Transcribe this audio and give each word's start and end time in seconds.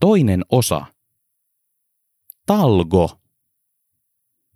Toinen 0.00 0.42
osa. 0.48 0.86
Talgo. 2.46 3.20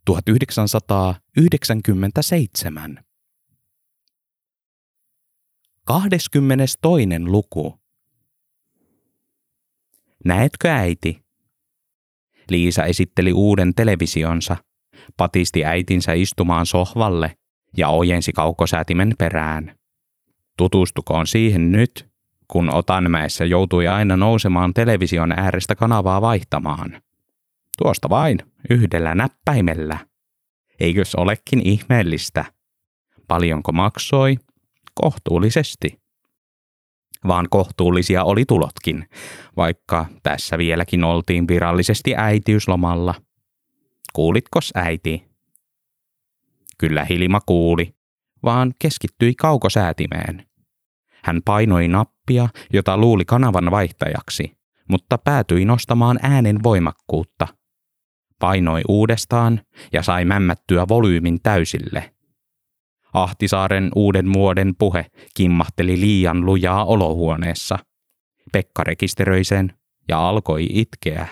1997. 0.04 3.04
22. 5.84 6.38
luku. 7.26 7.80
Näetkö 10.24 10.68
äiti? 10.68 11.24
Liisa 12.50 12.84
esitteli 12.84 13.32
uuden 13.32 13.74
televisionsa, 13.74 14.56
patisti 15.16 15.64
äitinsä 15.64 16.12
istumaan 16.12 16.66
sohvalle 16.66 17.36
ja 17.76 17.88
ojensi 17.88 18.32
kaukosäätimen 18.32 19.14
perään. 19.18 19.78
Tutustukoon 20.58 21.26
siihen 21.26 21.72
nyt, 21.72 22.13
kun 22.54 22.74
Otanmäessä 22.74 23.44
joutui 23.44 23.88
aina 23.88 24.16
nousemaan 24.16 24.74
television 24.74 25.32
äärestä 25.32 25.74
kanavaa 25.74 26.20
vaihtamaan. 26.20 27.02
Tuosta 27.78 28.08
vain, 28.08 28.38
yhdellä 28.70 29.14
näppäimellä. 29.14 29.98
Eikös 30.80 31.14
olekin 31.14 31.66
ihmeellistä? 31.66 32.44
Paljonko 33.28 33.72
maksoi? 33.72 34.36
Kohtuullisesti. 34.94 36.00
Vaan 37.26 37.46
kohtuullisia 37.50 38.24
oli 38.24 38.44
tulotkin, 38.44 39.08
vaikka 39.56 40.06
tässä 40.22 40.58
vieläkin 40.58 41.04
oltiin 41.04 41.48
virallisesti 41.48 42.14
äitiyslomalla. 42.16 43.14
Kuulitkos 44.12 44.72
äiti? 44.74 45.24
Kyllä 46.78 47.04
Hilma 47.04 47.40
kuuli, 47.46 47.94
vaan 48.42 48.74
keskittyi 48.78 49.34
kaukosäätimeen. 49.34 50.53
Hän 51.24 51.40
painoi 51.44 51.88
nappia, 51.88 52.48
jota 52.72 52.96
luuli 52.96 53.24
kanavan 53.24 53.70
vaihtajaksi, 53.70 54.56
mutta 54.88 55.18
päätyi 55.18 55.64
nostamaan 55.64 56.18
äänen 56.22 56.62
voimakkuutta. 56.62 57.48
Painoi 58.38 58.82
uudestaan 58.88 59.60
ja 59.92 60.02
sai 60.02 60.24
mämmättyä 60.24 60.88
volyymin 60.88 61.38
täysille. 61.42 62.14
Ahtisaaren 63.12 63.90
uuden 63.94 64.32
vuoden 64.32 64.74
puhe 64.78 65.06
kimmahteli 65.36 66.00
liian 66.00 66.46
lujaa 66.46 66.84
olohuoneessa. 66.84 67.78
Pekka 68.52 68.84
rekisteröi 68.84 69.44
sen 69.44 69.72
ja 70.08 70.28
alkoi 70.28 70.66
itkeä. 70.70 71.28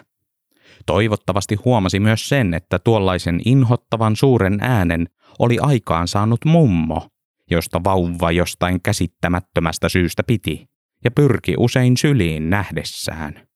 Toivottavasti 0.87 1.55
huomasi 1.65 2.01
myös 2.01 2.29
sen, 2.29 2.55
että 2.55 2.79
tuollaisen 2.79 3.41
inhottavan 3.45 4.17
suuren 4.17 4.59
äänen 4.61 5.09
oli 5.39 5.59
aikaan 5.61 6.09
saanut 6.09 6.45
mummo, 6.45 7.09
josta 7.51 7.85
vauva 7.85 8.33
jostain 8.33 8.83
käsittämättömästä 8.83 9.89
syystä 9.89 10.23
piti 10.23 10.69
ja 11.05 11.11
pyrki 11.11 11.55
usein 11.59 11.97
syliin 11.97 12.51
nähdessään. 12.51 13.49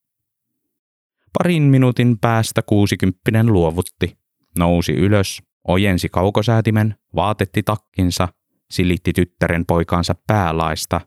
Parin 1.39 1.63
minuutin 1.63 2.19
päästä 2.19 2.63
kuusikymppinen 2.63 3.47
luovutti, 3.47 4.19
nousi 4.59 4.93
ylös, 4.93 5.43
ojensi 5.69 6.09
kaukosäätimen, 6.09 6.95
vaatetti 7.15 7.63
takkinsa, 7.63 8.29
silitti 8.71 9.13
tyttären 9.13 9.67
poikaansa 9.67 10.15
päälaista 10.27 11.01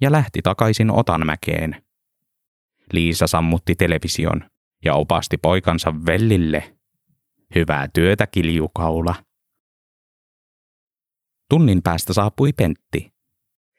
ja 0.00 0.12
lähti 0.12 0.42
takaisin 0.42 0.90
Otanmäkeen. 0.90 1.84
Liisa 2.92 3.26
sammutti 3.26 3.74
television 3.74 4.42
ja 4.84 4.94
opasti 4.94 5.36
poikansa 5.36 5.94
vellille. 6.06 6.76
Hyvää 7.54 7.88
työtä, 7.88 8.26
kiljukaula. 8.26 9.14
Tunnin 11.50 11.82
päästä 11.82 12.12
saapui 12.12 12.52
Pentti. 12.52 13.12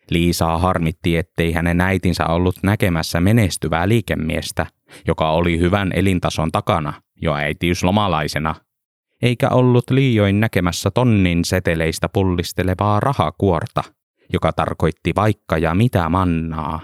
Liisaa 0.10 0.58
harmitti, 0.58 1.18
ettei 1.18 1.52
hänen 1.52 1.82
äitinsä 1.82 2.26
ollut 2.26 2.56
näkemässä 2.64 3.20
menestyvää 3.20 3.88
liikemiestä, 3.88 4.66
joka 5.08 5.32
oli 5.32 5.60
hyvän 5.60 5.92
elintason 5.94 6.52
takana 6.52 6.94
jo 7.22 7.34
äitiyslomalaisena, 7.34 8.56
eikä 9.22 9.50
ollut 9.50 9.90
liioin 9.90 10.40
näkemässä 10.40 10.92
tonnin 10.92 11.46
seteleistä 11.46 12.10
pullistelevaa 12.10 13.00
rahakuorta, 13.00 13.84
joka 14.34 14.54
tarkoitti 14.54 15.12
vaikka 15.16 15.58
ja 15.58 15.76
mitä 15.76 16.10
mannaa. 16.10 16.80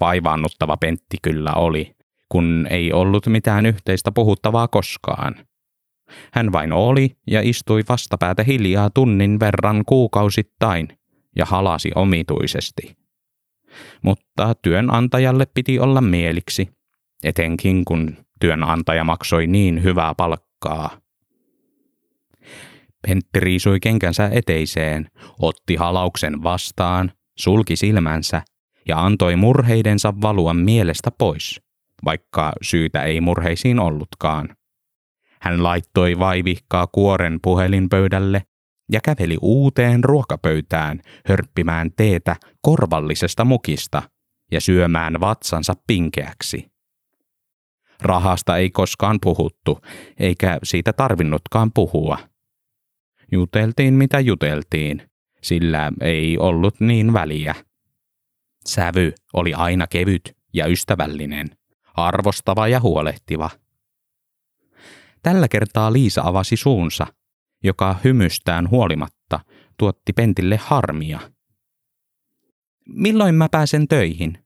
Vaivaannuttava 0.00 0.76
Pentti 0.76 1.16
kyllä 1.22 1.52
oli, 1.52 1.96
kun 2.28 2.66
ei 2.70 2.92
ollut 2.92 3.26
mitään 3.26 3.66
yhteistä 3.66 4.12
puhuttavaa 4.12 4.68
koskaan– 4.68 5.34
hän 6.32 6.52
vain 6.52 6.72
oli 6.72 7.16
ja 7.26 7.40
istui 7.44 7.82
vastapäätä 7.88 8.42
hiljaa 8.42 8.90
tunnin 8.90 9.40
verran 9.40 9.82
kuukausittain 9.86 10.88
ja 11.36 11.44
halasi 11.44 11.90
omituisesti. 11.94 12.96
Mutta 14.02 14.54
työnantajalle 14.62 15.46
piti 15.54 15.78
olla 15.78 16.00
mieliksi, 16.00 16.68
etenkin 17.24 17.84
kun 17.84 18.16
työnantaja 18.40 19.04
maksoi 19.04 19.46
niin 19.46 19.82
hyvää 19.82 20.14
palkkaa. 20.14 20.90
Pentti 23.02 23.40
riisui 23.40 23.80
kenkänsä 23.80 24.28
eteiseen, 24.32 25.10
otti 25.38 25.76
halauksen 25.76 26.42
vastaan, 26.42 27.12
sulki 27.38 27.76
silmänsä 27.76 28.42
ja 28.88 29.04
antoi 29.04 29.36
murheidensa 29.36 30.14
valua 30.22 30.54
mielestä 30.54 31.10
pois, 31.10 31.60
vaikka 32.04 32.52
syytä 32.62 33.02
ei 33.02 33.20
murheisiin 33.20 33.80
ollutkaan. 33.80 34.56
Hän 35.40 35.62
laittoi 35.62 36.18
vaivihkaa 36.18 36.86
kuoren 36.86 37.38
puhelinpöydälle 37.42 38.42
ja 38.92 39.00
käveli 39.00 39.36
uuteen 39.40 40.04
ruokapöytään 40.04 41.00
hörppimään 41.28 41.90
teetä 41.96 42.36
korvallisesta 42.60 43.44
mukista 43.44 44.02
ja 44.52 44.60
syömään 44.60 45.20
vatsansa 45.20 45.74
pinkeäksi. 45.86 46.70
Rahasta 48.02 48.56
ei 48.56 48.70
koskaan 48.70 49.18
puhuttu, 49.22 49.80
eikä 50.18 50.58
siitä 50.62 50.92
tarvinnutkaan 50.92 51.70
puhua. 51.74 52.18
Juteltiin 53.32 53.94
mitä 53.94 54.20
juteltiin, 54.20 55.10
sillä 55.42 55.92
ei 56.00 56.38
ollut 56.38 56.80
niin 56.80 57.12
väliä. 57.12 57.54
Sävy 58.66 59.12
oli 59.32 59.54
aina 59.54 59.86
kevyt 59.86 60.36
ja 60.54 60.66
ystävällinen, 60.66 61.46
arvostava 61.94 62.68
ja 62.68 62.80
huolehtiva– 62.80 63.50
Tällä 65.26 65.48
kertaa 65.48 65.92
Liisa 65.92 66.22
avasi 66.24 66.56
suunsa, 66.56 67.06
joka 67.64 67.96
hymystään 68.04 68.70
huolimatta 68.70 69.40
tuotti 69.78 70.12
Pentille 70.12 70.56
harmia. 70.56 71.20
Milloin 72.88 73.34
mä 73.34 73.48
pääsen 73.50 73.88
töihin? 73.88 74.38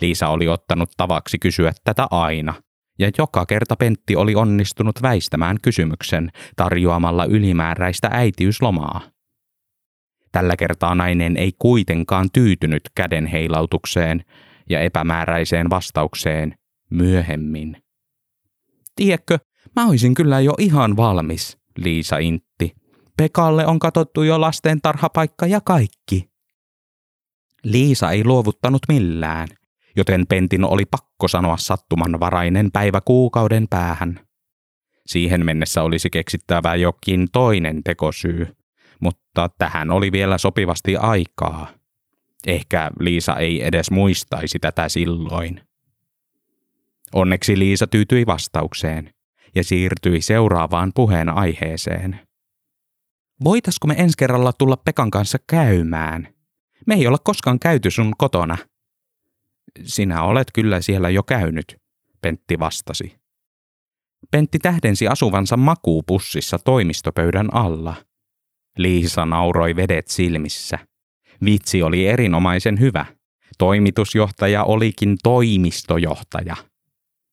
Liisa 0.00 0.28
oli 0.28 0.48
ottanut 0.48 0.90
tavaksi 0.96 1.38
kysyä 1.38 1.72
tätä 1.84 2.06
aina, 2.10 2.54
ja 2.98 3.10
joka 3.18 3.46
kerta 3.46 3.76
Pentti 3.76 4.16
oli 4.16 4.34
onnistunut 4.34 5.02
väistämään 5.02 5.56
kysymyksen 5.62 6.30
tarjoamalla 6.56 7.24
ylimääräistä 7.24 8.08
äitiyslomaa. 8.12 9.00
Tällä 10.32 10.56
kertaa 10.56 10.94
nainen 10.94 11.36
ei 11.36 11.52
kuitenkaan 11.58 12.28
tyytynyt 12.32 12.82
käden 12.94 13.26
heilautukseen 13.26 14.24
ja 14.70 14.80
epämääräiseen 14.80 15.70
vastaukseen 15.70 16.54
myöhemmin. 16.90 17.87
Tiedätkö, 18.98 19.38
mä 19.76 19.86
olisin 19.86 20.14
kyllä 20.14 20.40
jo 20.40 20.54
ihan 20.58 20.96
valmis, 20.96 21.58
Liisa 21.76 22.18
intti. 22.18 22.72
Pekalle 23.16 23.66
on 23.66 23.78
katottu 23.78 24.22
jo 24.22 24.40
lasten 24.40 24.80
tarhapaikka 24.80 25.46
ja 25.46 25.60
kaikki. 25.60 26.30
Liisa 27.64 28.10
ei 28.10 28.24
luovuttanut 28.24 28.82
millään, 28.88 29.48
joten 29.96 30.26
Pentin 30.26 30.64
oli 30.64 30.84
pakko 30.90 31.28
sanoa 31.28 31.56
sattumanvarainen 31.56 32.70
päivä 32.72 33.00
kuukauden 33.00 33.66
päähän. 33.70 34.20
Siihen 35.06 35.44
mennessä 35.44 35.82
olisi 35.82 36.10
keksittävä 36.10 36.74
jokin 36.74 37.26
toinen 37.32 37.82
tekosyy, 37.84 38.56
mutta 39.00 39.50
tähän 39.58 39.90
oli 39.90 40.12
vielä 40.12 40.38
sopivasti 40.38 40.96
aikaa. 40.96 41.68
Ehkä 42.46 42.90
Liisa 43.00 43.36
ei 43.36 43.66
edes 43.66 43.90
muistaisi 43.90 44.58
tätä 44.58 44.88
silloin. 44.88 45.67
Onneksi 47.14 47.58
Liisa 47.58 47.86
tyytyi 47.86 48.26
vastaukseen 48.26 49.10
ja 49.54 49.64
siirtyi 49.64 50.20
seuraavaan 50.20 50.92
puheen 50.94 51.28
aiheeseen. 51.28 52.20
Voitaisko 53.44 53.86
me 53.86 53.94
ensi 53.98 54.14
kerralla 54.18 54.52
tulla 54.52 54.76
Pekan 54.76 55.10
kanssa 55.10 55.38
käymään? 55.46 56.28
Me 56.86 56.94
ei 56.94 57.06
olla 57.06 57.18
koskaan 57.18 57.58
käyty 57.58 57.90
sun 57.90 58.12
kotona. 58.18 58.58
Sinä 59.84 60.22
olet 60.22 60.48
kyllä 60.54 60.80
siellä 60.80 61.10
jo 61.10 61.22
käynyt, 61.22 61.76
Pentti 62.20 62.58
vastasi. 62.58 63.16
Pentti 64.30 64.58
tähdensi 64.58 65.08
asuvansa 65.08 65.56
makuupussissa 65.56 66.58
toimistopöydän 66.58 67.54
alla. 67.54 67.94
Liisa 68.78 69.26
nauroi 69.26 69.76
vedet 69.76 70.08
silmissä. 70.08 70.78
Vitsi 71.44 71.82
oli 71.82 72.06
erinomaisen 72.06 72.80
hyvä. 72.80 73.06
Toimitusjohtaja 73.58 74.64
olikin 74.64 75.16
toimistojohtaja. 75.22 76.56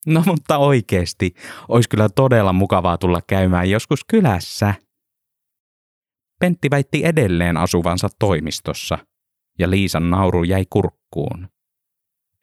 No 0.06 0.24
mutta 0.26 0.58
oikeesti, 0.58 1.34
olisi 1.68 1.90
kyllä 1.90 2.10
todella 2.10 2.54
mukavaa 2.54 2.98
tulla 2.98 3.22
käymään 3.28 3.70
joskus 3.70 4.04
kylässä. 4.04 4.74
Pentti 6.40 6.68
väitti 6.72 7.06
edelleen 7.06 7.58
asuvansa 7.58 8.08
toimistossa, 8.20 8.98
ja 9.60 9.70
Liisan 9.70 10.10
nauru 10.10 10.44
jäi 10.44 10.66
kurkkuun. 10.70 11.48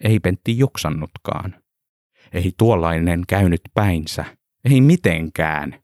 ei 0.05 0.21
Pentti 0.21 0.59
juksannutkaan. 0.59 1.63
Ei 2.33 2.53
tuollainen 2.59 3.23
käynyt 3.29 3.61
päinsä. 3.75 4.25
Ei 4.71 4.81
mitenkään. 4.81 5.83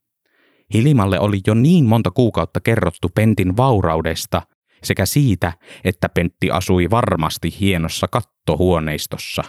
Hilimalle 0.74 1.20
oli 1.20 1.40
jo 1.46 1.54
niin 1.54 1.84
monta 1.84 2.10
kuukautta 2.10 2.60
kerrottu 2.60 3.08
Pentin 3.08 3.56
vauraudesta 3.56 4.42
sekä 4.82 5.06
siitä, 5.06 5.52
että 5.84 6.08
Pentti 6.08 6.50
asui 6.50 6.90
varmasti 6.90 7.60
hienossa 7.60 8.06
kattohuoneistossa. 8.08 9.44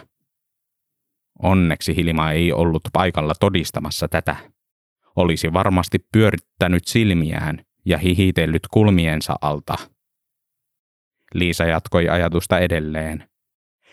Onneksi 1.42 1.96
Hilima 1.96 2.32
ei 2.32 2.52
ollut 2.52 2.82
paikalla 2.92 3.32
todistamassa 3.40 4.08
tätä. 4.08 4.36
Olisi 5.16 5.52
varmasti 5.52 5.98
pyörittänyt 6.12 6.86
silmiään 6.86 7.64
ja 7.84 7.98
hihitellyt 7.98 8.62
kulmiensa 8.70 9.36
alta. 9.40 9.74
Liisa 11.34 11.64
jatkoi 11.64 12.08
ajatusta 12.08 12.58
edelleen. 12.58 13.30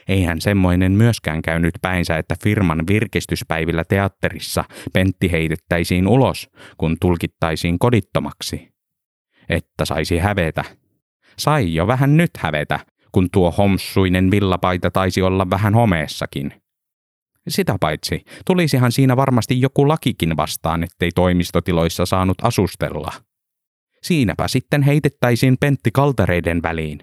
Eihän 0.08 0.42
semmoinen 0.42 0.92
myöskään 0.92 1.42
käynyt 1.42 1.74
päinsä, 1.82 2.18
että 2.18 2.36
firman 2.44 2.84
virkistyspäivillä 2.88 3.84
teatterissa 3.84 4.64
Pentti 4.94 5.32
heitettäisiin 5.32 6.08
ulos, 6.08 6.50
kun 6.78 6.98
tulkittaisiin 7.02 7.80
kodittomaksi. 7.80 8.68
Että 9.50 9.86
saisi 9.86 10.18
hävetä. 10.18 10.64
Sai 11.38 11.74
jo 11.74 11.88
vähän 11.88 12.18
nyt 12.18 12.32
hävetä, 12.38 12.80
kun 13.12 13.28
tuo 13.32 13.52
homssuinen 13.52 14.32
villapaita 14.32 14.92
taisi 14.92 15.22
olla 15.22 15.50
vähän 15.50 15.74
homeessakin. 15.74 16.54
Sitä 17.48 17.76
paitsi, 17.80 18.24
tulisihan 18.46 18.92
siinä 18.92 19.18
varmasti 19.18 19.62
joku 19.62 19.88
lakikin 19.88 20.38
vastaan, 20.38 20.84
ettei 20.84 21.12
toimistotiloissa 21.16 22.06
saanut 22.06 22.38
asustella. 22.42 23.14
Siinäpä 24.04 24.48
sitten 24.48 24.82
heitettäisiin 24.82 25.58
Pentti 25.60 25.90
kaltereiden 25.94 26.64
väliin, 26.64 27.00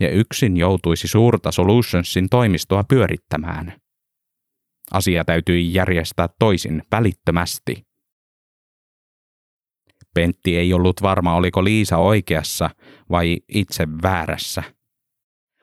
ja 0.00 0.10
yksin 0.10 0.56
joutuisi 0.56 1.08
suurta 1.08 1.52
Solutionsin 1.52 2.28
toimistoa 2.28 2.84
pyörittämään. 2.84 3.72
Asia 4.92 5.24
täytyi 5.24 5.74
järjestää 5.74 6.28
toisin 6.38 6.82
välittömästi. 6.92 7.86
Pentti 10.14 10.56
ei 10.56 10.72
ollut 10.72 11.02
varma, 11.02 11.34
oliko 11.34 11.64
Liisa 11.64 11.96
oikeassa 11.96 12.70
vai 13.10 13.38
itse 13.48 13.88
väärässä. 14.02 14.62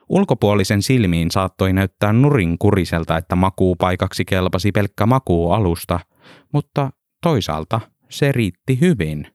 Ulkopuolisen 0.09 0.81
silmiin 0.81 1.31
saattoi 1.31 1.73
näyttää 1.73 2.13
nurin 2.13 2.57
kuriselta, 2.57 3.17
että 3.17 3.35
makuupaikaksi 3.35 4.25
kelpasi 4.25 4.71
pelkkä 4.71 5.05
makuualusta, 5.05 5.99
mutta 6.53 6.91
toisaalta 7.21 7.81
se 8.09 8.31
riitti 8.31 8.79
hyvin. 8.81 9.27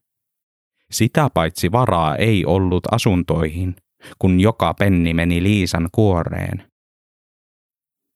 Sitä 0.90 1.28
paitsi 1.34 1.72
varaa 1.72 2.17
ei 2.17 2.44
ollut 2.44 2.82
asuntoihin– 2.93 3.76
kun 4.19 4.40
joka 4.40 4.75
penni 4.75 5.14
meni 5.14 5.43
Liisan 5.43 5.88
kuoreen. 5.93 6.70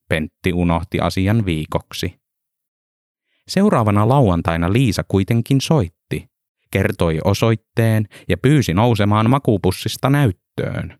Pentti 0.09 0.53
unohti 0.53 0.99
asian 0.99 1.45
viikoksi. 1.45 2.19
Seuraavana 3.47 4.09
lauantaina 4.09 4.73
Liisa 4.73 5.03
kuitenkin 5.07 5.61
soitti, 5.61 6.29
kertoi 6.71 7.19
osoitteen 7.23 8.05
ja 8.29 8.37
pyysi 8.37 8.73
nousemaan 8.73 9.29
makuupussista 9.29 10.09
näyttöön. 10.09 10.99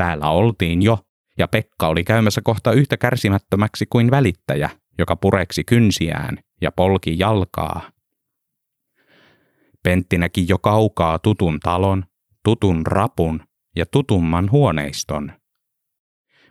Täällä 0.00 0.28
oltiin 0.30 0.82
jo, 0.82 0.98
ja 1.38 1.48
Pekka 1.48 1.88
oli 1.88 2.04
käymässä 2.04 2.40
kohta 2.44 2.72
yhtä 2.72 2.96
kärsimättömäksi 2.96 3.86
kuin 3.90 4.10
välittäjä, 4.10 4.70
joka 4.98 5.16
pureksi 5.16 5.64
kynsiään 5.64 6.38
ja 6.60 6.72
polki 6.72 7.18
jalkaa. 7.18 7.90
Pentti 9.82 10.18
näki 10.18 10.44
jo 10.48 10.58
kaukaa 10.58 11.18
tutun 11.18 11.60
talon, 11.60 12.04
tutun 12.44 12.86
rapun 12.86 13.42
ja 13.76 13.86
tutumman 13.86 14.50
huoneiston. 14.50 15.32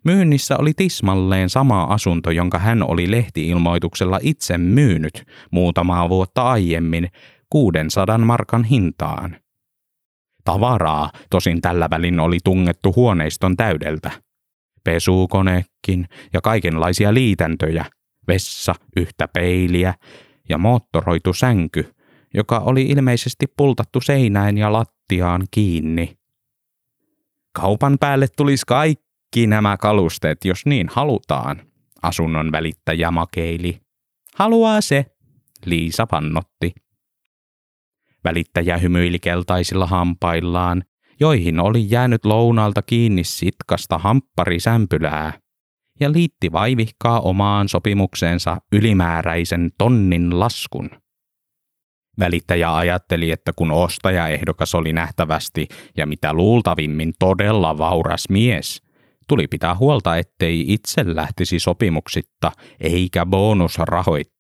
Myynnissä 0.06 0.58
oli 0.58 0.74
tismalleen 0.74 1.50
sama 1.50 1.84
asunto, 1.84 2.32
jonka 2.32 2.60
hän 2.60 2.84
oli 2.84 3.12
lehtiilmoituksella 3.12 4.20
itse 4.22 4.58
myynyt 4.58 5.24
muutamaa 5.52 6.10
vuotta 6.10 6.42
aiemmin 6.42 7.08
600 7.50 8.18
markan 8.18 8.64
hintaan. 8.64 9.36
Tavaraa 10.50 11.12
tosin 11.30 11.62
tällä 11.62 11.90
välin 11.90 12.20
oli 12.20 12.38
tungettu 12.44 12.94
huoneiston 12.96 13.58
täydeltä. 13.58 14.12
Pesukonekin 14.84 16.08
ja 16.34 16.42
kaikenlaisia 16.42 17.14
liitäntöjä, 17.14 17.86
vessa, 18.28 18.76
yhtä 18.96 19.28
peiliä 19.28 19.94
ja 20.50 20.58
moottoroitu 20.58 21.34
sänky, 21.34 21.94
joka 22.34 22.60
oli 22.60 22.82
ilmeisesti 22.82 23.46
pultattu 23.58 24.02
seinään 24.02 24.58
ja 24.58 24.74
lattiaan 24.74 25.44
kiinni. 25.52 26.18
Kaupan 27.52 27.98
päälle 28.00 28.28
tulisi 28.38 28.64
kaikki 28.68 29.48
nämä 29.48 29.78
kalusteet, 29.78 30.46
jos 30.46 30.66
niin 30.66 30.88
halutaan, 30.92 31.62
asunnon 32.02 32.52
välittäjä 32.52 33.12
makeili. 33.12 33.82
Haluaa 34.36 34.82
se, 34.82 35.06
Liisa 35.66 36.08
vannotti. 36.12 36.74
Välittäjä 38.24 38.78
hymyili 38.78 39.20
keltaisilla 39.20 39.88
hampaillaan, 39.88 40.84
joihin 41.20 41.60
oli 41.60 41.86
jäänyt 41.90 42.26
lounalta 42.26 42.82
kiinni 42.82 43.24
sitkasta 43.24 43.98
hampparisämpylää, 43.98 45.34
ja 46.00 46.12
liitti 46.12 46.52
vaivihkaa 46.52 47.20
omaan 47.20 47.70
sopimukseensa 47.70 48.58
ylimääräisen 48.72 49.70
tonnin 49.78 50.40
laskun. 50.40 50.90
Välittäjä 52.20 52.76
ajatteli, 52.76 53.32
että 53.32 53.52
kun 53.56 53.72
ostajaehdokas 53.72 54.76
oli 54.76 54.94
nähtävästi 54.94 55.68
ja 55.98 56.06
mitä 56.06 56.34
luultavimmin 56.34 57.14
todella 57.20 57.78
vauras 57.78 58.30
mies, 58.30 58.82
tuli 59.28 59.48
pitää 59.48 59.76
huolta, 59.76 60.18
ettei 60.18 60.74
itse 60.74 61.16
lähtisi 61.16 61.60
sopimuksitta 61.60 62.52
eikä 62.80 63.26
bonusrahoitta. 63.26 64.39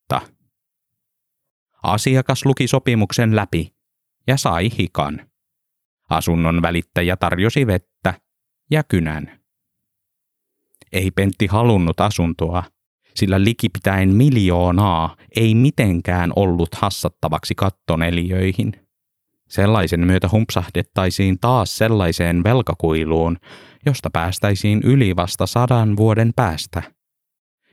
Asiakas 1.83 2.45
luki 2.45 2.67
sopimuksen 2.67 3.35
läpi 3.35 3.73
ja 4.27 4.37
sai 4.37 4.69
hikan. 4.77 5.29
Asunnon 6.09 6.61
välittäjä 6.61 7.17
tarjosi 7.17 7.67
vettä 7.67 8.13
ja 8.71 8.83
kynän. 8.83 9.39
Ei 10.91 11.11
Pentti 11.11 11.47
halunnut 11.47 11.99
asuntoa, 11.99 12.63
sillä 13.15 13.43
likipitäen 13.43 14.09
miljoonaa 14.09 15.15
ei 15.35 15.55
mitenkään 15.55 16.33
ollut 16.35 16.75
hassattavaksi 16.75 17.55
kattoneliöihin. 17.55 18.73
Sellaisen 19.49 19.99
myötä 19.99 20.29
humpsahdettaisiin 20.31 21.39
taas 21.39 21.77
sellaiseen 21.77 22.43
velkakuiluun, 22.43 23.37
josta 23.85 24.09
päästäisiin 24.09 24.81
yli 24.83 25.15
vasta 25.15 25.47
sadan 25.47 25.97
vuoden 25.97 26.31
päästä. 26.35 26.98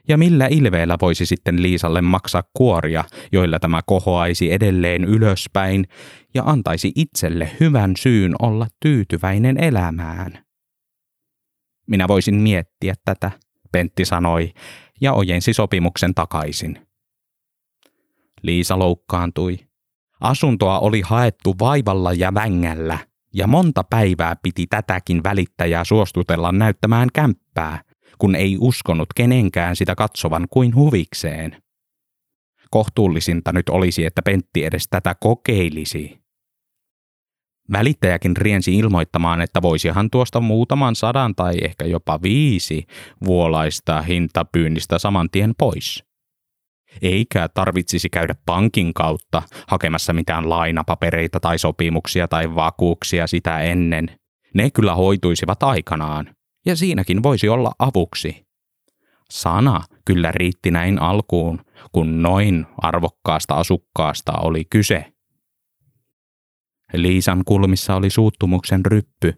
Ja 0.07 0.17
millä 0.17 0.47
ilveellä 0.51 0.97
voisi 1.01 1.25
sitten 1.25 1.61
Liisalle 1.61 2.01
maksaa 2.01 2.43
kuoria, 2.53 3.03
joilla 3.31 3.59
tämä 3.59 3.81
kohoaisi 3.85 4.51
edelleen 4.51 5.03
ylöspäin 5.03 5.85
ja 6.33 6.43
antaisi 6.45 6.91
itselle 6.95 7.51
hyvän 7.59 7.93
syyn 7.97 8.35
olla 8.39 8.67
tyytyväinen 8.79 9.63
elämään? 9.63 10.45
Minä 11.87 12.07
voisin 12.07 12.35
miettiä 12.35 12.93
tätä, 13.05 13.31
Pentti 13.71 14.05
sanoi, 14.05 14.53
ja 15.01 15.13
ojensi 15.13 15.53
sopimuksen 15.53 16.15
takaisin. 16.15 16.87
Liisa 18.41 18.79
loukkaantui. 18.79 19.59
Asuntoa 20.19 20.79
oli 20.79 21.01
haettu 21.01 21.55
vaivalla 21.59 22.13
ja 22.13 22.33
vängällä, 22.33 22.99
ja 23.33 23.47
monta 23.47 23.83
päivää 23.83 24.35
piti 24.43 24.67
tätäkin 24.67 25.23
välittäjää 25.23 25.83
suostutella 25.83 26.51
näyttämään 26.51 27.09
kämppää, 27.13 27.81
kun 28.17 28.35
ei 28.35 28.57
uskonut 28.59 29.07
kenenkään 29.15 29.75
sitä 29.75 29.95
katsovan 29.95 30.47
kuin 30.49 30.75
huvikseen. 30.75 31.63
Kohtuullisinta 32.71 33.53
nyt 33.53 33.69
olisi, 33.69 34.05
että 34.05 34.21
Pentti 34.21 34.65
edes 34.65 34.87
tätä 34.89 35.15
kokeilisi. 35.19 36.19
Välittäjäkin 37.71 38.37
riensi 38.37 38.77
ilmoittamaan, 38.77 39.41
että 39.41 39.61
voisihan 39.61 40.09
tuosta 40.09 40.39
muutaman 40.39 40.95
sadan 40.95 41.35
tai 41.35 41.53
ehkä 41.61 41.85
jopa 41.85 42.21
viisi 42.21 42.85
vuolaista 43.25 44.01
hintapyynnistä 44.01 44.99
saman 44.99 45.29
tien 45.29 45.53
pois. 45.57 46.03
Eikä 47.01 47.49
tarvitsisi 47.53 48.09
käydä 48.09 48.35
pankin 48.45 48.93
kautta 48.93 49.41
hakemassa 49.67 50.13
mitään 50.13 50.49
lainapapereita 50.49 51.39
tai 51.39 51.59
sopimuksia 51.59 52.27
tai 52.27 52.55
vakuuksia 52.55 53.27
sitä 53.27 53.59
ennen. 53.59 54.19
Ne 54.53 54.71
kyllä 54.71 54.95
hoituisivat 54.95 55.63
aikanaan, 55.63 56.36
ja 56.67 56.75
siinäkin 56.75 57.23
voisi 57.23 57.49
olla 57.49 57.71
avuksi. 57.79 58.47
Sana 59.29 59.83
kyllä 60.05 60.31
riitti 60.31 60.71
näin 60.71 61.01
alkuun, 61.01 61.61
kun 61.91 62.21
noin 62.21 62.65
arvokkaasta 62.77 63.53
asukkaasta 63.53 64.31
oli 64.31 64.65
kyse– 64.69 65.05
Liisan 66.93 67.41
kulmissa 67.45 67.95
oli 67.95 68.09
suuttumuksen 68.09 68.85
ryppy, 68.85 69.33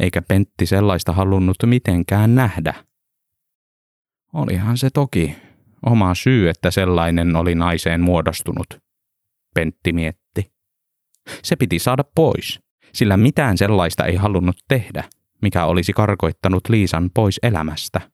eikä 0.00 0.22
Pentti 0.22 0.66
sellaista 0.66 1.12
halunnut 1.12 1.56
mitenkään 1.66 2.34
nähdä. 2.34 2.74
Olihan 4.32 4.78
se 4.78 4.90
toki 4.90 5.36
oma 5.86 6.14
syy, 6.14 6.48
että 6.48 6.70
sellainen 6.70 7.36
oli 7.36 7.54
naiseen 7.54 8.00
muodostunut, 8.00 8.66
Pentti 9.54 9.92
mietti. 9.92 10.52
Se 11.42 11.56
piti 11.56 11.78
saada 11.78 12.04
pois, 12.14 12.60
sillä 12.92 13.16
mitään 13.16 13.58
sellaista 13.58 14.04
ei 14.04 14.16
halunnut 14.16 14.56
tehdä, 14.68 15.04
mikä 15.42 15.64
olisi 15.64 15.92
karkoittanut 15.92 16.68
Liisan 16.68 17.10
pois 17.14 17.40
elämästä. 17.42 18.10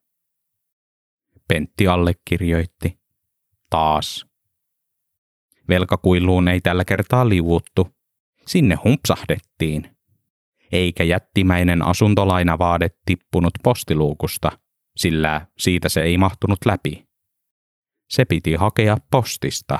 Pentti 1.47 1.87
allekirjoitti. 1.87 2.99
Taas. 3.69 4.25
Velkakuiluun 5.69 6.47
ei 6.47 6.61
tällä 6.61 6.85
kertaa 6.85 7.29
liuuttu. 7.29 7.87
Sinne 8.47 8.75
humpsahdettiin. 8.83 9.97
Eikä 10.71 11.03
jättimäinen 11.03 11.81
asuntolainavaade 11.81 12.89
tippunut 13.05 13.53
postiluukusta, 13.63 14.51
sillä 14.97 15.47
siitä 15.57 15.89
se 15.89 16.01
ei 16.01 16.17
mahtunut 16.17 16.59
läpi. 16.65 17.07
Se 18.09 18.25
piti 18.25 18.53
hakea 18.55 18.97
postista. 19.11 19.79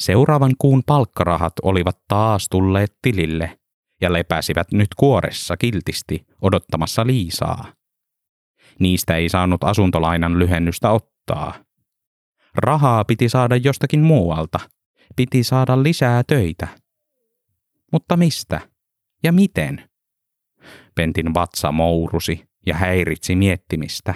Seuraavan 0.00 0.52
kuun 0.58 0.82
palkkarahat 0.86 1.52
olivat 1.62 1.98
taas 2.08 2.46
tulleet 2.50 2.96
tilille 3.02 3.58
ja 4.00 4.12
lepäsivät 4.12 4.72
nyt 4.72 4.88
kuoressa 4.96 5.56
kiltisti 5.56 6.26
odottamassa 6.42 7.06
Liisaa. 7.06 7.72
Niistä 8.78 9.16
ei 9.16 9.28
saanut 9.28 9.64
asuntolainan 9.64 10.38
lyhennystä 10.38 10.90
ottaa. 10.90 11.54
Rahaa 12.54 13.04
piti 13.04 13.28
saada 13.28 13.56
jostakin 13.56 14.00
muualta. 14.00 14.60
Piti 15.16 15.44
saada 15.44 15.82
lisää 15.82 16.22
töitä. 16.26 16.68
Mutta 17.92 18.16
mistä? 18.16 18.60
Ja 19.22 19.32
miten? 19.32 19.90
Pentin 20.94 21.34
vatsa 21.34 21.72
mourusi 21.72 22.44
ja 22.66 22.74
häiritsi 22.74 23.36
miettimistä. 23.36 24.14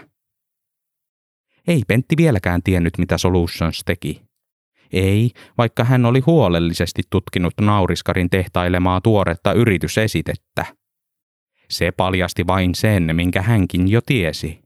Ei 1.67 1.83
Pentti 1.89 2.17
vieläkään 2.17 2.63
tiennyt, 2.63 2.99
mitä 2.99 3.19
Solutions 3.19 3.83
teki. 3.85 4.34
Ei, 4.93 5.31
vaikka 5.59 5.85
hän 5.85 6.07
oli 6.07 6.21
huolellisesti 6.21 7.03
tutkinut 7.11 7.55
nauriskarin 7.61 8.31
tehtailemaa 8.31 9.01
tuoretta 9.01 9.53
yritysesitettä. 9.53 10.67
Se 11.71 11.93
paljasti 11.93 12.47
vain 12.47 12.75
sen, 12.75 13.17
minkä 13.17 13.43
hänkin 13.43 13.89
jo 13.91 14.01
tiesi. 14.07 14.61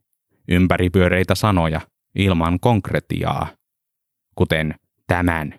Ympäripyöreitä 0.48 1.34
sanoja, 1.34 1.80
ilman 2.14 2.60
konkretiaa. 2.60 3.46
Kuten 4.34 4.74
tämän. 5.06 5.54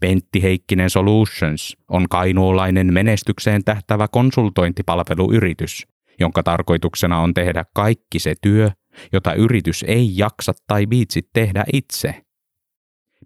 Pentti 0.00 0.42
Heikkinen 0.42 0.90
Solutions 0.90 1.76
on 1.88 2.08
kainuulainen 2.08 2.92
menestykseen 2.94 3.64
tähtävä 3.64 4.08
konsultointipalveluyritys, 4.08 5.86
jonka 6.20 6.42
tarkoituksena 6.42 7.20
on 7.20 7.34
tehdä 7.34 7.64
kaikki 7.74 8.18
se 8.18 8.34
työ, 8.42 8.70
jota 9.12 9.34
yritys 9.34 9.84
ei 9.88 10.18
jaksa 10.18 10.52
tai 10.66 10.86
viitsi 10.90 11.28
tehdä 11.32 11.64
itse. 11.72 12.23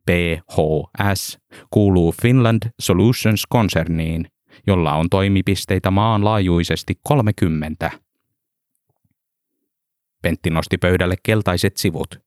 PHS 0.08 1.38
kuuluu 1.70 2.14
Finland 2.22 2.62
Solutions-konserniin, 2.80 4.26
jolla 4.66 4.94
on 4.94 5.10
toimipisteitä 5.10 5.90
maanlaajuisesti 5.90 6.94
30. 7.02 7.90
Pentti 10.22 10.50
nosti 10.50 10.78
pöydälle 10.78 11.14
keltaiset 11.22 11.76
sivut. 11.76 12.20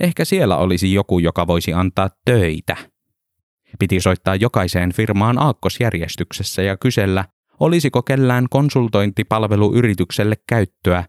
Ehkä 0.00 0.24
siellä 0.24 0.56
olisi 0.56 0.92
joku, 0.92 1.18
joka 1.18 1.46
voisi 1.46 1.72
antaa 1.72 2.10
töitä. 2.24 2.76
Piti 3.78 4.00
soittaa 4.00 4.34
jokaiseen 4.34 4.92
firmaan 4.92 5.38
aakkosjärjestyksessä 5.42 6.62
ja 6.62 6.76
kysellä, 6.76 7.24
olisiko 7.60 8.02
kellään 8.02 8.46
konsultointipalveluyritykselle 8.50 10.34
käyttöä 10.48 11.04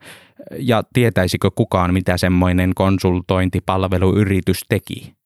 ja 0.59 0.83
tietäisikö 0.93 1.51
kukaan, 1.55 1.93
mitä 1.93 2.17
semmoinen 2.17 2.71
konsultointipalveluyritys 2.75 4.61
teki. 4.69 5.18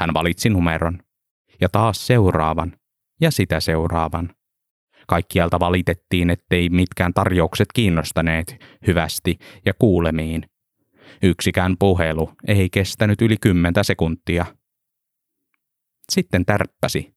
Hän 0.00 0.14
valitsi 0.14 0.48
numeron 0.48 0.98
ja 1.60 1.68
taas 1.68 2.06
seuraavan 2.06 2.76
ja 3.20 3.30
sitä 3.30 3.60
seuraavan. 3.60 4.34
Kaikkialta 5.06 5.60
valitettiin, 5.60 6.30
ettei 6.30 6.68
mitkään 6.68 7.14
tarjoukset 7.14 7.68
kiinnostaneet 7.74 8.56
hyvästi 8.86 9.38
ja 9.66 9.74
kuulemiin. 9.74 10.50
Yksikään 11.22 11.76
puhelu 11.78 12.32
ei 12.48 12.70
kestänyt 12.70 13.22
yli 13.22 13.36
kymmentä 13.40 13.82
sekuntia. 13.82 14.46
Sitten 16.12 16.44
tärppäsi. 16.44 17.14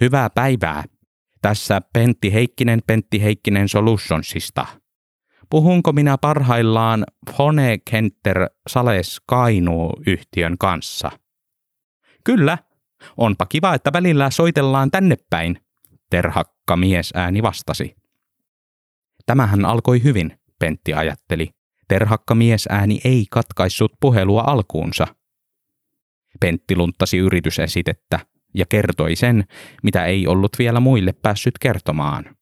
Hyvää 0.00 0.30
päivää. 0.30 0.84
Tässä 1.42 1.80
Pentti 1.92 2.32
Heikkinen 2.32 2.80
Pentti 2.86 3.22
Heikkinen 3.22 3.68
Solutionsista. 3.68 4.66
Puhunko 5.54 5.92
minä 5.92 6.18
parhaillaan 6.18 7.04
Fone 7.36 7.78
Kenter 7.90 8.48
Sales 8.66 9.20
Kainuu-yhtiön 9.26 10.58
kanssa? 10.58 11.10
Kyllä. 12.24 12.58
Onpa 13.16 13.46
kiva, 13.46 13.74
että 13.74 13.92
välillä 13.92 14.30
soitellaan 14.30 14.90
tänne 14.90 15.16
päin, 15.30 15.60
terhakka 16.10 16.78
ääni 17.14 17.42
vastasi. 17.42 17.96
Tämähän 19.26 19.64
alkoi 19.64 20.02
hyvin, 20.02 20.38
Pentti 20.58 20.94
ajatteli. 20.94 21.50
Terhakka 21.88 22.36
ääni 22.68 23.00
ei 23.04 23.26
katkaissut 23.30 23.92
puhelua 24.00 24.44
alkuunsa. 24.46 25.06
Pentti 26.40 26.76
lunttasi 26.76 27.18
yritysesitettä 27.18 28.18
ja 28.54 28.66
kertoi 28.66 29.16
sen, 29.16 29.44
mitä 29.82 30.04
ei 30.04 30.26
ollut 30.26 30.58
vielä 30.58 30.80
muille 30.80 31.12
päässyt 31.12 31.58
kertomaan. 31.58 32.36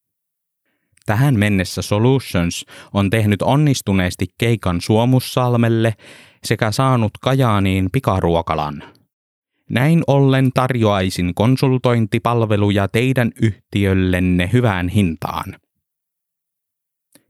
Tähän 1.06 1.38
mennessä 1.38 1.82
Solutions 1.82 2.66
on 2.94 3.11
tehnyt 3.11 3.42
onnistuneesti 3.42 4.26
keikan 4.38 4.80
Suomussalmelle 4.80 5.94
sekä 6.44 6.71
saanut 6.71 7.11
Kajaaniin 7.21 7.88
pikaruokalan. 7.92 8.82
Näin 9.71 10.02
ollen 10.06 10.50
tarjoaisin 10.54 11.35
konsultointipalveluja 11.35 12.88
teidän 12.88 13.30
yhtiöllenne 13.42 14.50
hyvään 14.52 14.88
hintaan. 14.88 15.56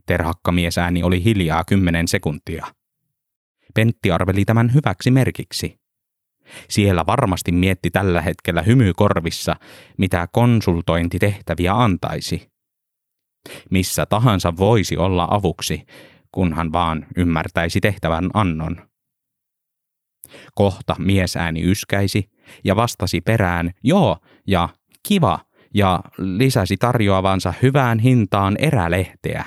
Terhakkamiesääni 0.07 1.03
oli 1.03 1.25
hiljaa 1.25 1.65
kymmenen 1.65 2.09
sekuntia. 2.09 2.67
Pentti 3.75 4.11
arveli 4.11 4.45
tämän 4.45 4.75
hyväksi 4.75 5.11
merkiksi. 5.11 5.81
Siellä 6.69 7.07
varmasti 7.07 7.53
mietti 7.53 7.91
tällä 7.91 8.21
hetkellä 8.23 8.63
hymykorvissa, 8.63 9.57
mitä 9.99 10.29
konsultointitehtäviä 10.33 11.75
antaisi. 11.75 12.52
Missä 13.71 14.07
tahansa 14.07 14.57
voisi 14.57 14.97
olla 14.97 15.29
avuksi, 15.31 15.83
kunhan 16.33 16.73
vaan 16.73 17.07
ymmärtäisi 17.17 17.81
tehtävän 17.81 18.31
annon. 18.35 18.89
Kohta 20.55 20.97
miesääni 20.99 21.63
yskäisi 21.63 22.31
ja 22.65 22.77
vastasi 22.77 23.21
perään 23.21 23.71
joo 23.85 24.17
ja 24.47 24.69
kiva 25.09 25.39
ja 25.75 26.01
lisäsi 26.19 26.77
tarjoavansa 26.77 27.55
hyvään 27.63 27.99
hintaan 27.99 28.57
erälehteä. 28.59 29.45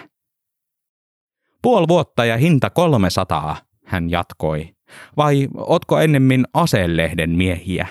Puoli 1.62 1.88
vuotta 1.88 2.26
ja 2.26 2.38
hinta 2.38 2.70
300, 2.70 3.58
hän 3.86 4.10
jatkoi. 4.10 4.76
Vai 5.18 5.48
otko 5.56 6.00
ennemmin 6.00 6.46
aselehden 6.54 7.30
miehiä? 7.30 7.88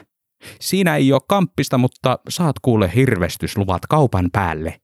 Siinä 0.61 0.97
ei 0.97 1.13
ole 1.13 1.21
kamppista, 1.29 1.79
mutta 1.79 2.19
saat 2.29 2.57
kuule 2.63 2.93
hirvestysluvat 2.95 3.87
kaupan 3.87 4.29
päälle. 4.33 4.81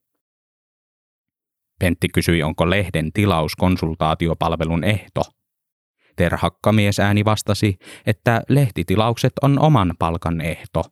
Pentti 1.80 2.08
kysyi, 2.08 2.42
onko 2.42 2.70
lehden 2.70 3.12
tilaus 3.12 3.56
konsultaatiopalvelun 3.56 4.84
ehto. 4.84 5.22
Terhakkamies 6.16 7.00
ääni 7.00 7.24
vastasi, 7.24 7.76
että 8.06 8.42
lehtitilaukset 8.48 9.32
on 9.42 9.58
oman 9.58 9.94
palkan 9.98 10.40
ehto. 10.40 10.84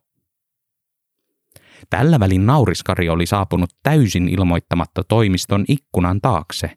Tällä 1.89 2.19
välin 2.19 2.45
nauriskari 2.45 3.09
oli 3.09 3.25
saapunut 3.25 3.69
täysin 3.83 4.29
ilmoittamatta 4.29 5.03
toimiston 5.03 5.65
ikkunan 5.67 6.21
taakse, 6.21 6.71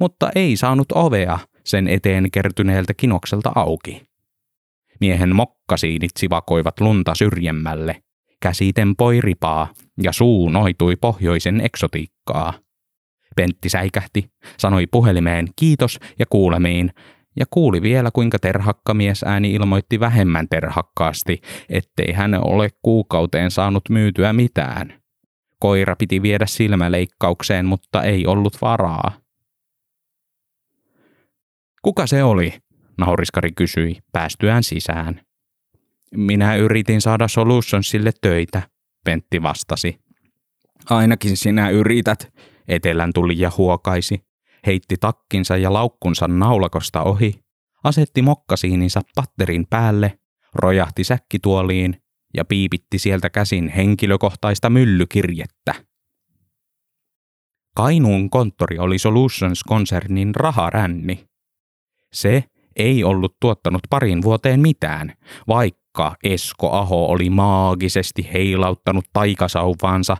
mutta 0.00 0.30
ei 0.34 0.56
saanut 0.56 0.92
ovea 0.92 1.38
sen 1.64 1.88
eteen 1.88 2.30
kertyneeltä 2.30 2.94
kinokselta 2.94 3.52
auki. 3.54 4.02
Miehen 5.00 5.36
mokkasiinit 5.36 6.10
sivakoivat 6.18 6.80
lunta 6.80 7.14
syrjemmälle, 7.14 8.02
käsi 8.40 8.72
tempoi 8.72 9.20
ripaa 9.20 9.68
ja 10.02 10.12
suu 10.12 10.48
noitui 10.48 10.96
pohjoisen 10.96 11.60
eksotiikkaa. 11.60 12.52
Pentti 13.36 13.68
säikähti, 13.68 14.30
sanoi 14.56 14.86
puhelimeen 14.86 15.48
kiitos 15.56 15.98
ja 16.18 16.26
kuulemiin, 16.30 16.92
ja 17.36 17.46
kuuli 17.50 17.82
vielä 17.82 18.10
kuinka 18.12 18.38
terhakkamies 18.38 19.22
ääni 19.22 19.52
ilmoitti 19.52 20.00
vähemmän 20.00 20.48
terhakkaasti, 20.48 21.40
ettei 21.68 22.12
hän 22.12 22.34
ole 22.44 22.70
kuukauteen 22.82 23.50
saanut 23.50 23.88
myytyä 23.88 24.32
mitään. 24.32 25.00
Koira 25.58 25.96
piti 25.96 26.22
viedä 26.22 26.46
silmäleikkaukseen, 26.46 27.66
mutta 27.66 28.02
ei 28.02 28.26
ollut 28.26 28.56
varaa. 28.62 29.12
Kuka 31.82 32.06
se 32.06 32.22
oli? 32.22 32.54
Nauriskari 32.98 33.52
kysyi, 33.52 33.98
päästyään 34.12 34.62
sisään. 34.62 35.20
Minä 36.16 36.56
yritin 36.56 37.00
saada 37.00 37.28
Solutionsille 37.28 38.12
töitä, 38.20 38.62
Pentti 39.04 39.42
vastasi. 39.42 40.00
Ainakin 40.90 41.36
sinä 41.36 41.70
yrität, 41.70 42.32
Etelän 42.70 43.12
tuli 43.14 43.38
ja 43.38 43.50
huokaisi, 43.56 44.24
heitti 44.66 44.96
takkinsa 45.00 45.56
ja 45.56 45.72
laukkunsa 45.72 46.28
naulakosta 46.28 47.02
ohi, 47.02 47.34
asetti 47.84 48.22
mokkasiininsa 48.22 49.00
patterin 49.14 49.66
päälle, 49.70 50.18
rojahti 50.54 51.04
säkkituoliin 51.04 52.02
ja 52.34 52.44
piipitti 52.44 52.98
sieltä 52.98 53.30
käsin 53.30 53.68
henkilökohtaista 53.68 54.70
myllykirjettä. 54.70 55.74
Kainuun 57.76 58.30
konttori 58.30 58.78
oli 58.78 58.98
Solutions-konsernin 58.98 60.34
raharänni. 60.34 61.24
Se 62.12 62.44
ei 62.76 63.04
ollut 63.04 63.36
tuottanut 63.40 63.82
parin 63.90 64.22
vuoteen 64.22 64.60
mitään, 64.60 65.12
vaikka 65.48 66.16
Esko 66.24 66.72
Aho 66.72 67.06
oli 67.06 67.30
maagisesti 67.30 68.28
heilauttanut 68.32 69.04
taikasauvaansa 69.12 70.16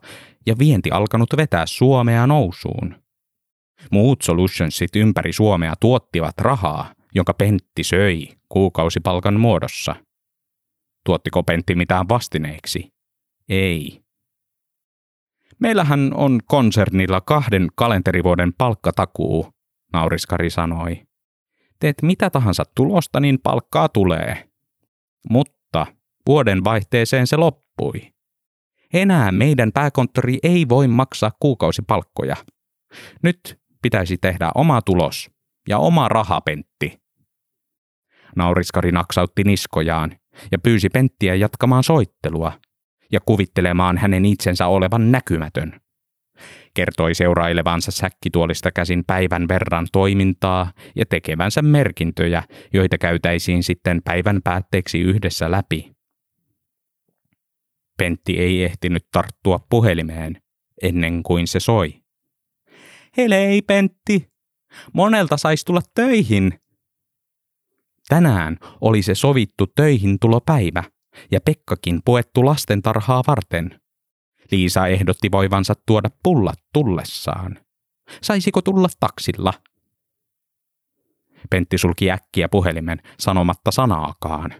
ja 0.46 0.54
vienti 0.58 0.90
alkanut 0.90 1.28
vetää 1.36 1.66
Suomea 1.66 2.26
nousuun. 2.26 3.02
Muut 3.90 4.22
solutionsit 4.22 4.96
ympäri 4.96 5.32
Suomea 5.32 5.74
tuottivat 5.80 6.38
rahaa, 6.38 6.94
jonka 7.14 7.34
Pentti 7.34 7.84
söi 7.84 8.28
kuukausipalkan 8.48 9.40
muodossa. 9.40 9.96
Tuottiko 11.06 11.42
Pentti 11.42 11.74
mitään 11.74 12.08
vastineeksi? 12.08 12.92
Ei. 13.48 14.00
Meillähän 15.58 16.10
on 16.14 16.40
konsernilla 16.46 17.20
kahden 17.20 17.68
kalenterivuoden 17.74 18.52
palkkatakuu, 18.58 19.48
nauriskari 19.92 20.50
sanoi. 20.50 21.02
Teet 21.80 22.02
mitä 22.02 22.30
tahansa 22.30 22.64
tulosta, 22.74 23.20
niin 23.20 23.38
palkkaa 23.42 23.88
tulee. 23.88 24.48
Mutta 25.30 25.86
vuoden 26.26 26.64
vaihteeseen 26.64 27.26
se 27.26 27.36
loppui. 27.36 28.12
Enää 28.94 29.32
meidän 29.32 29.72
pääkonttori 29.72 30.38
ei 30.42 30.68
voi 30.68 30.88
maksaa 30.88 31.30
kuukausipalkkoja. 31.40 32.36
Nyt 33.22 33.58
pitäisi 33.82 34.18
tehdä 34.18 34.50
oma 34.54 34.82
tulos 34.82 35.30
ja 35.68 35.78
oma 35.78 36.08
rahapentti. 36.08 37.00
Nauriskari 38.36 38.92
naksautti 38.92 39.44
niskojaan 39.44 40.16
ja 40.52 40.58
pyysi 40.58 40.88
Penttiä 40.88 41.34
jatkamaan 41.34 41.84
soittelua 41.84 42.52
ja 43.12 43.20
kuvittelemaan 43.20 43.98
hänen 43.98 44.24
itsensä 44.24 44.66
olevan 44.66 45.12
näkymätön. 45.12 45.80
Kertoi 46.74 47.14
seurailevansa 47.14 47.90
säkkituolista 47.90 48.70
käsin 48.70 49.04
päivän 49.06 49.48
verran 49.48 49.86
toimintaa 49.92 50.72
ja 50.96 51.06
tekevänsä 51.06 51.62
merkintöjä, 51.62 52.42
joita 52.72 52.98
käytäisiin 52.98 53.62
sitten 53.62 54.00
päivän 54.04 54.40
päätteeksi 54.44 55.00
yhdessä 55.00 55.50
läpi. 55.50 55.99
Pentti 58.00 58.38
ei 58.38 58.64
ehtinyt 58.64 59.06
tarttua 59.12 59.58
puhelimeen 59.70 60.42
ennen 60.82 61.22
kuin 61.22 61.46
se 61.46 61.60
soi. 61.60 62.02
Helei, 63.16 63.62
Pentti! 63.62 64.32
Monelta 64.92 65.36
saisi 65.36 65.64
tulla 65.64 65.80
töihin. 65.94 66.60
Tänään 68.08 68.56
oli 68.80 69.02
se 69.02 69.14
sovittu 69.14 69.66
töihin 69.66 70.18
tulopäivä 70.20 70.84
ja 71.30 71.40
Pekkakin 71.40 72.00
puettu 72.04 72.44
lastentarhaa 72.44 73.22
varten. 73.26 73.80
Liisa 74.50 74.86
ehdotti 74.86 75.30
voivansa 75.32 75.74
tuoda 75.86 76.10
pullat 76.22 76.58
tullessaan. 76.72 77.58
Saisiko 78.22 78.62
tulla 78.62 78.88
taksilla? 79.00 79.52
Pentti 81.50 81.78
sulki 81.78 82.10
äkkiä 82.10 82.48
puhelimen 82.48 83.02
sanomatta 83.18 83.70
sanaakaan. 83.70 84.54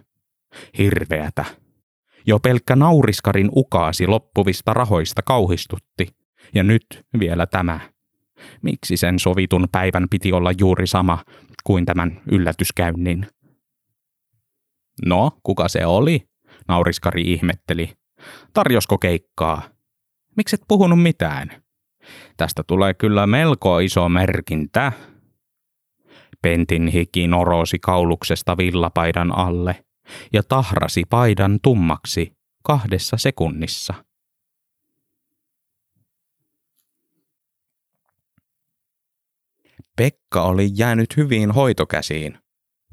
Hirveätä. 0.77 1.45
Jo 2.27 2.39
pelkkä 2.39 2.75
nauriskarin 2.75 3.49
ukaasi 3.55 4.07
loppuvista 4.07 4.73
rahoista 4.73 5.21
kauhistutti. 5.21 6.07
Ja 6.55 6.63
nyt 6.63 6.85
vielä 7.19 7.47
tämä. 7.47 7.79
Miksi 8.61 8.97
sen 8.97 9.19
sovitun 9.19 9.67
päivän 9.71 10.07
piti 10.09 10.33
olla 10.33 10.51
juuri 10.59 10.87
sama 10.87 11.23
kuin 11.63 11.85
tämän 11.85 12.21
yllätyskäynnin? 12.31 13.27
No, 15.05 15.31
kuka 15.43 15.67
se 15.67 15.85
oli? 15.85 16.27
Nauriskari 16.67 17.21
ihmetteli. 17.21 17.93
Tarjosko 18.53 18.97
keikkaa? 18.97 19.61
Mikset 20.37 20.61
puhunut 20.67 21.01
mitään? 21.01 21.51
Tästä 22.37 22.63
tulee 22.67 22.93
kyllä 22.93 23.27
melko 23.27 23.79
iso 23.79 24.09
merkintä. 24.09 24.91
Pentin 26.41 26.87
hiki 26.87 27.27
norosi 27.27 27.79
kauluksesta 27.79 28.57
villapaidan 28.57 29.37
alle 29.37 29.85
ja 30.33 30.43
tahrasi 30.43 31.03
paidan 31.09 31.59
tummaksi 31.63 32.37
kahdessa 32.63 33.17
sekunnissa. 33.17 33.93
Pekka 39.97 40.43
oli 40.43 40.69
jäänyt 40.73 41.17
hyvin 41.17 41.51
hoitokäsiin, 41.51 42.37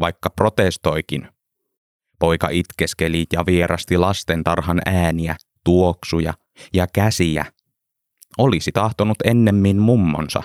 vaikka 0.00 0.30
protestoikin. 0.30 1.28
Poika 2.18 2.48
itkeskeli 2.48 3.24
ja 3.32 3.46
vierasti 3.46 3.96
lastentarhan 3.96 4.80
ääniä, 4.86 5.36
tuoksuja 5.64 6.34
ja 6.74 6.86
käsiä. 6.94 7.44
Olisi 8.38 8.72
tahtonut 8.72 9.16
ennemmin 9.24 9.78
mummonsa. 9.78 10.42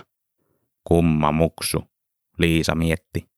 Kumma 0.83 1.31
muksu, 1.31 1.83
Liisa 2.37 2.75
mietti. 2.75 3.32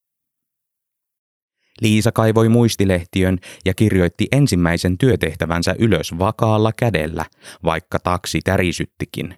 Liisa 1.82 2.12
kaivoi 2.12 2.50
muistilehtiön 2.50 3.38
ja 3.66 3.74
kirjoitti 3.74 4.28
ensimmäisen 4.32 4.98
työtehtävänsä 4.98 5.76
ylös 5.80 6.20
vakaalla 6.20 6.72
kädellä, 6.74 7.26
vaikka 7.64 8.00
taksi 8.00 8.40
tärisyttikin. 8.44 9.36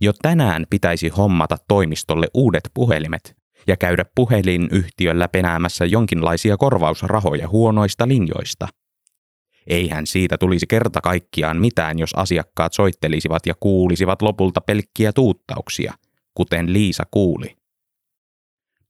Jo 0.00 0.12
tänään 0.22 0.66
pitäisi 0.70 1.08
hommata 1.08 1.56
toimistolle 1.68 2.26
uudet 2.34 2.70
puhelimet 2.74 3.36
ja 3.66 3.76
käydä 3.76 4.04
puhelinyhtiöllä 4.14 5.28
penäämässä 5.28 5.84
jonkinlaisia 5.84 6.56
korvausrahoja 6.56 7.48
huonoista 7.48 8.08
linjoista. 8.08 8.68
Eihän 9.66 10.06
siitä 10.06 10.38
tulisi 10.38 10.66
kerta 10.66 11.00
kaikkiaan 11.00 11.60
mitään, 11.60 11.98
jos 11.98 12.10
asiakkaat 12.16 12.72
soittelisivat 12.72 13.46
ja 13.46 13.54
kuulisivat 13.60 14.22
lopulta 14.22 14.60
pelkkiä 14.60 15.12
tuuttauksia, 15.12 15.94
kuten 16.34 16.72
Liisa 16.72 17.04
kuuli. 17.10 17.61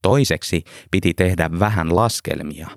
Toiseksi 0.03 0.63
piti 0.91 1.13
tehdä 1.13 1.49
vähän 1.59 1.95
laskelmia. 1.95 2.67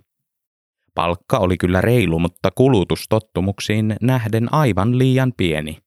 Palkka 0.95 1.39
oli 1.39 1.57
kyllä 1.57 1.81
reilu, 1.81 2.19
mutta 2.19 2.51
kulutustottumuksiin 2.51 3.97
nähden 4.03 4.55
aivan 4.55 4.99
liian 4.99 5.33
pieni. 5.37 5.79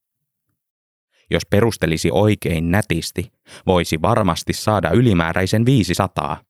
Jos 1.30 1.42
perustelisi 1.50 2.10
oikein 2.12 2.70
nätisti, 2.70 3.32
voisi 3.66 4.02
varmasti 4.02 4.52
saada 4.52 4.90
ylimääräisen 4.90 5.66
500. 5.66 6.44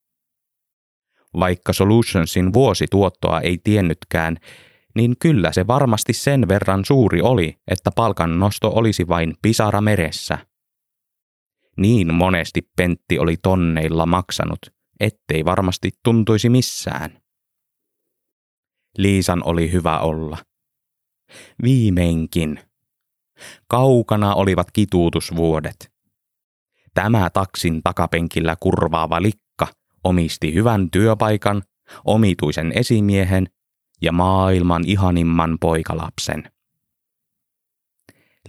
Vaikka 1.38 1.72
Solutionsin 1.72 2.52
vuosituottoa 2.52 3.40
ei 3.40 3.58
tiennytkään, 3.64 4.36
niin 4.94 5.14
kyllä 5.18 5.52
se 5.52 5.66
varmasti 5.66 6.12
sen 6.12 6.48
verran 6.48 6.84
suuri 6.84 7.20
oli, 7.20 7.56
että 7.68 7.90
palkan 7.96 8.38
nosto 8.38 8.72
olisi 8.74 9.08
vain 9.08 9.34
pisara 9.42 9.80
meressä. 9.80 10.38
Niin 11.76 12.14
monesti 12.14 12.68
Pentti 12.76 13.18
oli 13.18 13.36
tonneilla 13.42 14.06
maksanut, 14.06 14.58
ettei 15.00 15.44
varmasti 15.44 15.90
tuntuisi 16.02 16.48
missään. 16.48 17.20
Liisan 18.98 19.42
oli 19.44 19.72
hyvä 19.72 19.98
olla. 19.98 20.38
Viimeinkin. 21.62 22.60
Kaukana 23.68 24.34
olivat 24.34 24.70
kituutusvuodet. 24.70 25.92
Tämä 26.94 27.30
taksin 27.30 27.82
takapenkillä 27.82 28.56
kurvaava 28.60 29.22
likka 29.22 29.66
omisti 30.04 30.54
hyvän 30.54 30.90
työpaikan, 30.90 31.62
omituisen 32.04 32.72
esimiehen 32.76 33.46
ja 34.02 34.12
maailman 34.12 34.84
ihanimman 34.86 35.58
poikalapsen. 35.60 36.50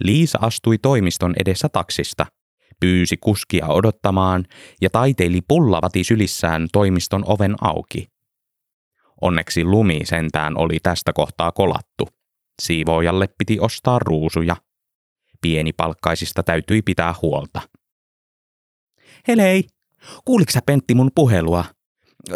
Liisa 0.00 0.38
astui 0.42 0.78
toimiston 0.78 1.34
edessä 1.40 1.68
taksista, 1.68 2.26
pyysi 2.82 3.16
kuskia 3.16 3.66
odottamaan 3.66 4.44
ja 4.80 4.90
taiteili 4.90 5.40
pullavati 5.48 6.04
sylissään 6.04 6.68
toimiston 6.72 7.24
oven 7.26 7.54
auki. 7.60 8.08
Onneksi 9.20 9.64
lumi 9.64 10.00
sentään 10.04 10.58
oli 10.58 10.78
tästä 10.82 11.12
kohtaa 11.12 11.52
kolattu. 11.52 12.08
Siivoojalle 12.62 13.28
piti 13.38 13.60
ostaa 13.60 13.98
ruusuja. 13.98 14.56
Pienipalkkaisista 15.40 16.42
täytyi 16.42 16.82
pitää 16.82 17.14
huolta. 17.22 17.60
Helei, 19.28 19.64
kuuliksä 20.24 20.60
Pentti 20.66 20.94
mun 20.94 21.10
puhelua? 21.14 21.64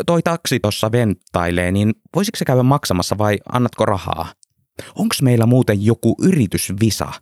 Toi 0.06 0.22
taksi 0.22 0.60
tossa 0.60 0.92
venttailee, 0.92 1.72
niin 1.72 1.94
voisiko 2.14 2.36
se 2.36 2.44
käydä 2.44 2.62
maksamassa 2.62 3.18
vai 3.18 3.38
annatko 3.52 3.84
rahaa? 3.84 4.32
Onks 4.94 5.22
meillä 5.22 5.46
muuten 5.46 5.84
joku 5.84 6.16
yritysvisa? 6.22 7.12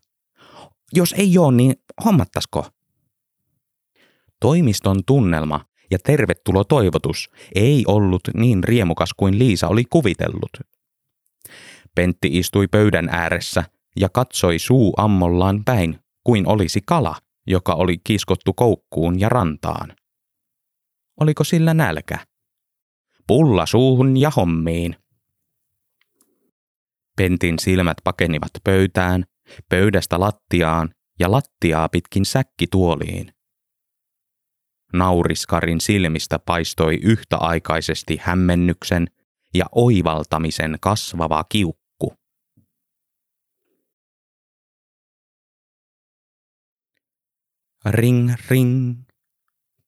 Jos 0.92 1.14
ei 1.18 1.38
oo, 1.38 1.50
niin 1.50 1.74
hommattasko? 2.04 2.66
Toimiston 4.44 5.04
tunnelma 5.06 5.60
ja 5.90 5.98
tervetulo 5.98 6.64
toivotus 6.64 7.30
ei 7.54 7.84
ollut 7.86 8.20
niin 8.34 8.64
riemukas 8.64 9.14
kuin 9.16 9.38
Liisa 9.38 9.68
oli 9.68 9.84
kuvitellut. 9.90 10.50
Pentti 11.94 12.28
istui 12.38 12.68
pöydän 12.68 13.08
ääressä 13.08 13.64
ja 14.00 14.08
katsoi 14.08 14.58
suu 14.58 14.94
ammollaan 14.96 15.64
päin, 15.64 15.98
kuin 16.24 16.48
olisi 16.48 16.80
kala, 16.86 17.16
joka 17.46 17.72
oli 17.72 17.98
kiskottu 18.04 18.52
koukkuun 18.52 19.20
ja 19.20 19.28
rantaan. 19.28 19.96
Oliko 21.20 21.44
sillä 21.44 21.74
nälkä? 21.74 22.18
Pulla 23.26 23.66
suuhun 23.66 24.16
ja 24.16 24.30
hommiin. 24.30 24.96
Pentin 27.16 27.58
silmät 27.58 27.96
pakenivat 28.04 28.50
pöytään, 28.64 29.24
pöydästä 29.68 30.20
lattiaan 30.20 30.94
ja 31.20 31.30
lattiaa 31.30 31.88
pitkin 31.88 32.24
säkkituoliin. 32.24 33.34
Nauriskarin 34.94 35.80
silmistä 35.80 36.38
paistoi 36.38 36.94
yhtäaikaisesti 37.02 38.18
hämmennyksen 38.22 39.06
ja 39.54 39.64
oivaltamisen 39.72 40.78
kasvava 40.80 41.44
kiukku. 41.48 42.14
Ring, 47.84 48.32
ring, 48.50 49.02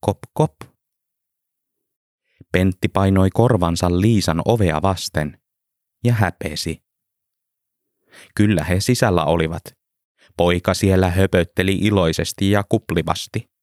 kop, 0.01 0.19
kop. 0.33 0.55
Pentti 2.53 2.89
painoi 2.89 3.31
korvansa 3.31 4.01
Liisan 4.01 4.43
ovea 4.45 4.83
vasten 4.83 5.41
ja 6.05 6.13
häpesi. 6.13 6.83
Kyllä 8.35 8.65
he 8.65 8.81
sisällä 8.81 9.25
olivat. 9.25 9.63
Poika 10.37 10.75
siellä 10.75 11.11
höpötteli 11.11 11.73
iloisesti 11.73 12.51
ja 12.51 12.65
kuplivasti. 12.69 13.56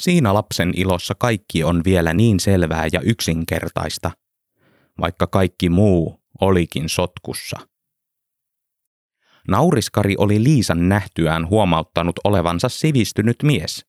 Siinä 0.00 0.34
lapsen 0.34 0.72
ilossa 0.76 1.14
kaikki 1.14 1.64
on 1.64 1.84
vielä 1.84 2.12
niin 2.14 2.40
selvää 2.40 2.86
ja 2.92 3.00
yksinkertaista, 3.00 4.10
vaikka 5.00 5.26
kaikki 5.26 5.68
muu 5.68 6.20
olikin 6.40 6.88
sotkussa. 6.88 7.56
Nauriskari 9.48 10.14
oli 10.18 10.44
Liisan 10.44 10.88
nähtyään 10.88 11.48
huomauttanut 11.48 12.14
olevansa 12.24 12.68
sivistynyt 12.68 13.36
mies, 13.42 13.86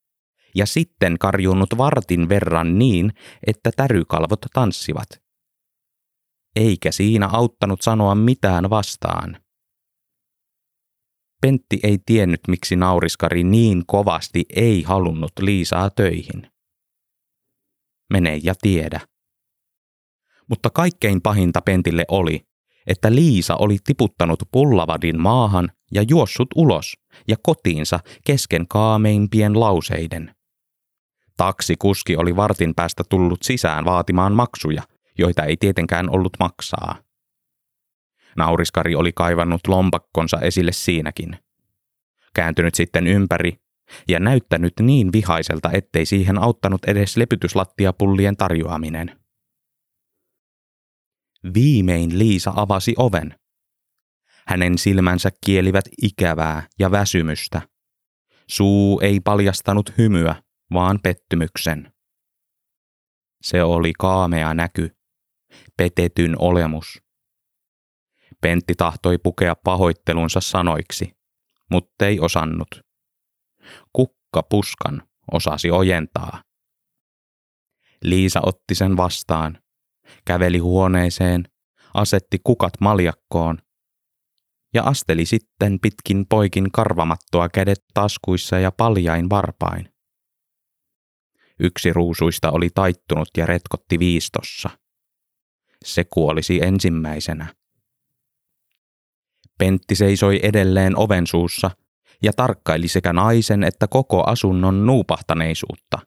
ja 0.56 0.65
sitten 0.65 1.19
karjunut 1.19 1.78
vartin 1.78 2.30
verran 2.30 2.80
niin, 2.80 3.13
että 3.47 3.71
tärykalvot 3.76 4.41
tanssivat. 4.54 5.10
Eikä 6.56 6.91
siinä 6.91 7.28
auttanut 7.28 7.82
sanoa 7.82 8.15
mitään 8.15 8.69
vastaan. 8.69 9.38
Pentti 11.41 11.80
ei 11.84 11.97
tiennyt, 12.06 12.41
miksi 12.47 12.75
nauriskari 12.75 13.43
niin 13.43 13.84
kovasti 13.88 14.45
ei 14.56 14.84
halunnut 14.84 15.32
Liisaa 15.41 15.89
töihin. 15.89 16.51
Mene 18.13 18.39
ja 18.43 18.54
tiedä. 18.62 18.99
Mutta 20.49 20.69
kaikkein 20.69 21.21
pahinta 21.21 21.62
Pentille 21.62 22.06
oli, 22.08 22.41
että 22.88 23.15
Liisa 23.15 23.56
oli 23.56 23.77
tiputtanut 23.84 24.43
pullavadin 24.51 25.21
maahan 25.21 25.71
ja 25.91 26.04
juossut 26.10 26.47
ulos 26.56 26.93
ja 27.27 27.36
kotiinsa 27.43 27.99
kesken 28.25 28.67
kaameimpien 28.67 29.60
lauseiden. 29.60 30.36
Taksikuski 31.38 32.15
oli 32.17 32.36
vartin 32.36 32.75
päästä 32.75 33.04
tullut 33.10 33.43
sisään 33.43 33.86
vaatimaan 33.86 34.34
maksuja, 34.34 34.84
joita 35.17 35.43
ei 35.43 35.58
tietenkään 35.58 36.10
ollut 36.10 36.34
maksaa. 36.39 36.95
Nauriskari 38.38 38.96
oli 38.96 39.12
kaivannut 39.12 39.62
lompakkonsa 39.67 40.39
esille 40.39 40.72
siinäkin. 40.72 41.39
Kääntynyt 42.36 42.76
sitten 42.76 43.08
ympäri 43.08 43.62
ja 44.08 44.20
näyttänyt 44.20 44.74
niin 44.82 45.12
vihaiselta, 45.13 45.72
ettei 45.74 46.06
siihen 46.06 46.38
auttanut 46.38 46.86
edes 46.86 47.17
lepytyslattiapullien 47.17 48.38
tarjoaminen. 48.38 49.20
Viimein 51.54 52.20
Liisa 52.20 52.54
avasi 52.56 52.94
oven. 52.98 53.39
Hänen 54.48 54.78
silmänsä 54.78 55.30
kielivät 55.46 55.86
ikävää 56.02 56.67
ja 56.80 56.91
väsymystä. 56.91 57.62
Suu 58.48 59.00
ei 59.00 59.20
paljastanut 59.20 59.98
hymyä, 59.98 60.36
vaan 60.74 61.00
pettymyksen. 61.04 61.94
Se 63.41 63.63
oli 63.63 63.94
kaamea 64.00 64.54
näky, 64.54 64.89
petetyn 65.78 66.36
olemus. 66.39 67.02
Pentti 68.41 68.73
tahtoi 68.77 69.17
pukea 69.17 69.56
pahoittelunsa 69.56 70.41
sanoiksi, 70.41 71.12
mutta 71.71 72.08
ei 72.08 72.19
osannut. 72.19 72.67
Kukka 73.93 74.43
puskan 74.49 75.04
osasi 75.32 75.71
ojentaa. 75.71 76.43
Liisa 78.04 78.39
otti 78.43 78.75
sen 78.75 78.97
vastaan, 78.97 79.60
käveli 80.25 80.58
huoneeseen, 80.58 81.43
asetti 81.93 82.39
kukat 82.43 82.73
maljakkoon 82.80 83.58
ja 84.73 84.84
asteli 84.84 85.25
sitten 85.25 85.80
pitkin 85.80 86.25
poikin 86.30 86.71
karvamattoa 86.71 87.49
kädet 87.49 87.84
taskuissa 87.93 88.60
ja 88.60 88.71
paljain 88.71 89.30
varpain. 89.30 89.93
Yksi 91.60 91.93
ruusuista 91.93 92.51
oli 92.51 92.69
taittunut 92.75 93.30
ja 93.38 93.45
retkotti 93.45 93.99
viistossa. 93.99 94.69
Se 95.86 96.04
kuolisi 96.04 96.60
ensimmäisenä. 96.63 97.56
Pentti 99.62 99.95
seisoi 99.95 100.39
edelleen 100.43 100.97
oven 100.97 101.28
suussa 101.28 101.71
ja 102.24 102.34
tarkkaili 102.34 102.88
sekä 102.88 103.13
naisen 103.13 103.63
että 103.63 103.88
koko 103.88 104.24
asunnon 104.24 104.86
nuupahtaneisuutta. 104.86 106.00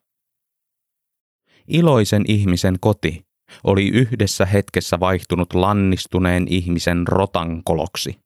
Iloisen 1.67 2.23
ihmisen 2.27 2.77
koti 2.79 3.25
oli 3.63 3.87
yhdessä 3.87 4.45
hetkessä 4.45 4.99
vaihtunut 4.99 5.53
lannistuneen 5.53 6.45
ihmisen 6.49 7.07
rotankoloksi. 7.07 8.19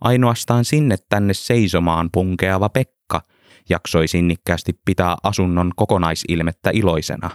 Ainoastaan 0.00 0.64
sinne 0.64 0.96
tänne 1.08 1.34
seisomaan 1.34 2.08
punkeava 2.12 2.68
Pekka 2.68 3.22
jaksoi 3.68 4.08
sinnikkäästi 4.08 4.72
pitää 4.84 5.16
asunnon 5.22 5.72
kokonaisilmettä 5.76 6.70
iloisena. 6.72 7.30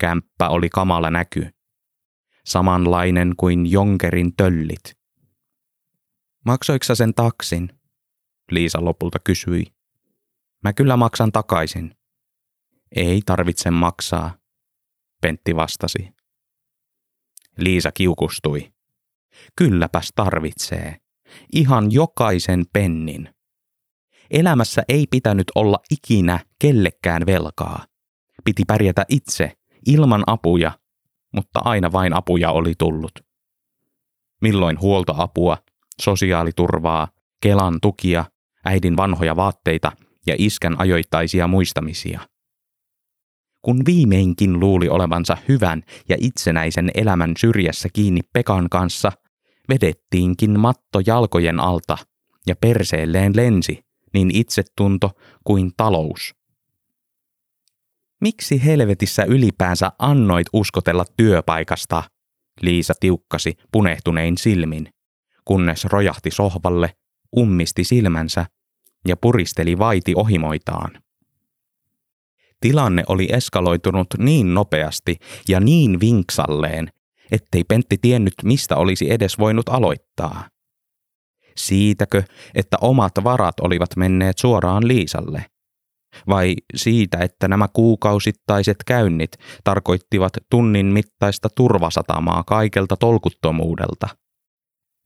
Kämppä 0.00 0.48
oli 0.48 0.68
kamala 0.68 1.10
näky, 1.10 1.48
samanlainen 2.46 3.34
kuin 3.36 3.70
jonkerin 3.70 4.36
töllit. 4.36 4.99
Maksoiksa 6.46 6.94
sen 6.94 7.14
taksin? 7.14 7.80
Liisa 8.50 8.84
lopulta 8.84 9.18
kysyi. 9.18 9.66
Mä 10.62 10.72
kyllä 10.72 10.96
maksan 10.96 11.32
takaisin. 11.32 11.96
Ei 12.96 13.22
tarvitse 13.26 13.70
maksaa, 13.70 14.40
Pentti 15.20 15.56
vastasi. 15.56 16.08
Liisa 17.56 17.92
kiukustui. 17.92 18.72
Kylläpäs 19.56 20.12
tarvitsee. 20.14 20.96
Ihan 21.52 21.92
jokaisen 21.92 22.64
pennin. 22.72 23.34
Elämässä 24.30 24.82
ei 24.88 25.06
pitänyt 25.10 25.46
olla 25.54 25.78
ikinä 25.90 26.40
kellekään 26.58 27.26
velkaa. 27.26 27.86
Piti 28.44 28.62
pärjätä 28.66 29.04
itse, 29.08 29.52
ilman 29.86 30.24
apuja, 30.26 30.78
mutta 31.34 31.60
aina 31.64 31.92
vain 31.92 32.12
apuja 32.12 32.50
oli 32.50 32.74
tullut. 32.78 33.12
Milloin 34.40 34.80
huoltoapua, 34.80 35.58
sosiaaliturvaa, 36.00 37.08
Kelan 37.42 37.78
tukia, 37.82 38.24
äidin 38.64 38.96
vanhoja 38.96 39.36
vaatteita 39.36 39.92
ja 40.26 40.34
iskän 40.38 40.80
ajoittaisia 40.80 41.46
muistamisia. 41.48 42.20
Kun 43.62 43.82
viimeinkin 43.86 44.60
luuli 44.60 44.88
olevansa 44.88 45.36
hyvän 45.48 45.82
ja 46.08 46.16
itsenäisen 46.18 46.90
elämän 46.94 47.32
syrjässä 47.38 47.88
kiinni 47.92 48.20
Pekan 48.32 48.68
kanssa, 48.70 49.12
vedettiinkin 49.68 50.60
matto 50.60 51.00
jalkojen 51.06 51.60
alta 51.60 51.98
ja 52.46 52.56
perseelleen 52.56 53.36
lensi 53.36 53.80
niin 54.14 54.30
itsetunto 54.34 55.10
kuin 55.44 55.70
talous. 55.76 56.34
Miksi 58.20 58.64
helvetissä 58.64 59.24
ylipäänsä 59.24 59.92
annoit 59.98 60.46
uskotella 60.52 61.04
työpaikasta? 61.16 62.02
Liisa 62.60 62.94
tiukkasi 63.00 63.54
punehtunein 63.72 64.38
silmin 64.38 64.88
kunnes 65.50 65.84
rojahti 65.84 66.30
sohvalle, 66.30 66.90
ummisti 67.38 67.84
silmänsä 67.84 68.46
ja 69.08 69.16
puristeli 69.16 69.78
vaiti 69.78 70.12
ohimoitaan. 70.16 70.90
Tilanne 72.60 73.02
oli 73.08 73.28
eskaloitunut 73.32 74.06
niin 74.18 74.54
nopeasti 74.54 75.16
ja 75.48 75.60
niin 75.60 76.00
vinksalleen, 76.00 76.88
ettei 77.32 77.64
Pentti 77.64 77.98
tiennyt, 78.02 78.34
mistä 78.44 78.76
olisi 78.76 79.12
edes 79.12 79.38
voinut 79.38 79.68
aloittaa. 79.68 80.48
Siitäkö, 81.56 82.22
että 82.54 82.76
omat 82.80 83.12
varat 83.24 83.60
olivat 83.60 83.96
menneet 83.96 84.38
suoraan 84.38 84.88
Liisalle? 84.88 85.44
Vai 86.28 86.54
siitä, 86.76 87.18
että 87.18 87.48
nämä 87.48 87.68
kuukausittaiset 87.72 88.76
käynnit 88.86 89.32
tarkoittivat 89.64 90.32
tunnin 90.50 90.86
mittaista 90.86 91.48
turvasatamaa 91.56 92.44
kaikelta 92.44 92.96
tolkuttomuudelta– 92.96 94.08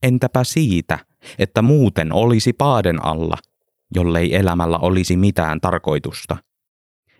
Entäpä 0.05 0.43
siitä, 0.43 0.99
että 1.39 1.61
muuten 1.61 2.13
olisi 2.13 2.53
paaden 2.53 3.05
alla, 3.05 3.37
jollei 3.95 4.35
elämällä 4.35 4.77
olisi 4.77 5.17
mitään 5.17 5.61
tarkoitusta? 5.61 6.37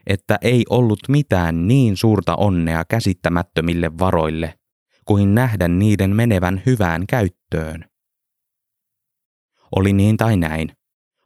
Että 0.08 0.38
ei 0.41 0.63
ollut 0.69 1.00
mitään 1.08 1.67
niin 1.67 1.98
suurta 1.98 2.36
onnea 2.36 2.86
käsittämättömille 2.86 3.98
varoille, 4.00 4.54
kuin 5.06 5.36
nähdä 5.36 5.67
niiden 5.67 6.15
menevän 6.15 6.62
hyvään 6.65 7.08
käyttöön. 7.08 7.86
Oli 9.76 9.93
niin 9.93 10.17
tai 10.17 10.38
näin. 10.38 10.71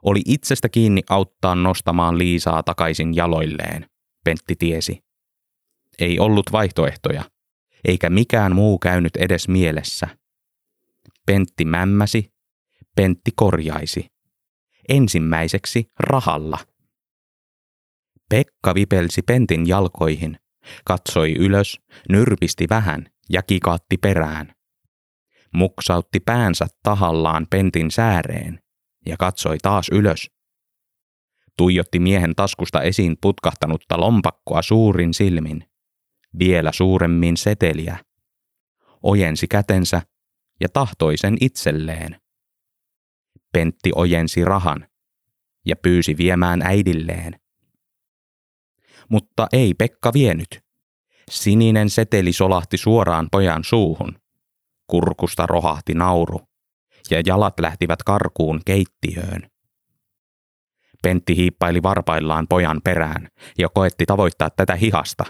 Oli 0.04 0.22
itsestä 0.26 0.70
kiinni 0.70 1.02
auttaa 1.10 1.56
nostamaan 1.56 2.18
Liisaa 2.18 2.64
takaisin 2.64 3.16
jaloilleen, 3.16 3.86
Pentti 4.26 4.56
tiesi. 4.56 5.04
Ei 6.00 6.20
ollut 6.20 6.46
vaihtoehtoja, 6.52 7.24
eikä 7.86 8.10
mikään 8.10 8.56
muu 8.56 8.80
käynyt 8.80 9.16
edes 9.16 9.48
mielessä– 9.48 10.08
Pentti 11.30 11.66
mämmäsi, 11.66 12.34
Pentti 12.96 13.32
korjaisi. 13.36 14.08
Ensimmäiseksi 14.90 15.92
rahalla. 16.00 16.58
Pekka 18.30 18.76
vipelsi 18.76 19.22
Pentin 19.22 19.68
jalkoihin, 19.68 20.40
katsoi 20.86 21.34
ylös, 21.34 21.80
nyrpisti 22.10 22.66
vähän 22.70 23.06
ja 23.30 23.44
kikaatti 23.44 23.98
perään. 23.98 24.54
Muksautti 25.54 26.20
päänsä 26.20 26.68
tahallaan 26.84 27.48
Pentin 27.50 27.92
sääreen 27.92 28.60
ja 29.06 29.18
katsoi 29.18 29.58
taas 29.58 29.90
ylös. 29.92 30.32
Tuijotti 31.58 32.00
miehen 32.00 32.36
taskusta 32.36 32.82
esiin 32.82 33.18
putkahtanutta 33.22 34.00
lompakkoa 34.00 34.62
suurin 34.62 35.14
silmin, 35.14 35.70
vielä 36.40 36.72
suuremmin 36.72 37.38
seteliä. 37.38 37.98
Ojensi 39.04 39.48
kätensä 39.48 40.02
ja 40.60 40.70
tahtoi 40.70 41.18
sen 41.18 41.38
itselleen. 41.42 42.22
Pentti 43.54 43.92
ojensi 43.96 44.46
rahan 44.46 44.88
ja 45.66 45.76
pyysi 45.76 46.18
viemään 46.18 46.62
äidilleen. 46.62 47.40
Mutta 49.10 49.48
ei 49.54 49.74
Pekka 49.74 50.14
vienyt. 50.14 50.64
Sininen 51.30 51.90
seteli 51.90 52.34
solahti 52.34 52.78
suoraan 52.78 53.28
pojan 53.32 53.64
suuhun. 53.64 54.20
Kurkusta 54.88 55.46
rohahti 55.46 55.94
nauru 55.94 56.42
ja 57.10 57.22
jalat 57.26 57.60
lähtivät 57.60 58.04
karkuun 58.04 58.62
keittiöön. 58.66 59.50
Pentti 61.04 61.36
hiippaili 61.36 61.84
varpaillaan 61.84 62.48
pojan 62.48 62.82
perään 62.84 63.28
ja 63.58 63.70
koetti 63.70 64.06
tavoittaa 64.06 64.50
tätä 64.50 64.76
hihasta. 64.76 65.26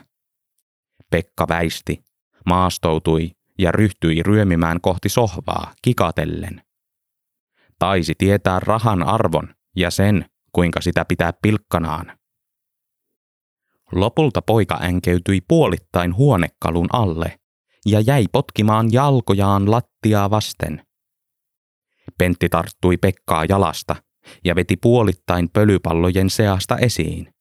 Pekka 1.11 1.47
väisti, 1.47 2.03
maastoutui 2.45 3.31
ja 3.59 3.71
ryhtyi 3.71 4.23
ryömimään 4.23 4.81
kohti 4.81 5.09
sohvaa 5.09 5.73
kikatellen. 5.81 6.61
Taisi 7.79 8.13
tietää 8.17 8.59
rahan 8.59 9.03
arvon 9.03 9.53
ja 9.75 9.91
sen, 9.91 10.25
kuinka 10.51 10.81
sitä 10.81 11.05
pitää 11.05 11.33
pilkkanaan. 11.41 12.19
Lopulta 13.91 14.41
poika 14.41 14.79
änkeytyi 14.83 15.41
puolittain 15.47 16.15
huonekalun 16.15 16.87
alle 16.93 17.39
ja 17.85 17.99
jäi 17.99 18.25
potkimaan 18.31 18.93
jalkojaan 18.93 19.71
lattiaa 19.71 20.29
vasten. 20.29 20.85
Pentti 22.17 22.49
tarttui 22.49 22.97
Pekkaa 22.97 23.45
jalasta 23.45 23.95
ja 24.45 24.55
veti 24.55 24.77
puolittain 24.77 25.49
pölypallojen 25.49 26.29
seasta 26.29 26.77
esiin. 26.77 27.33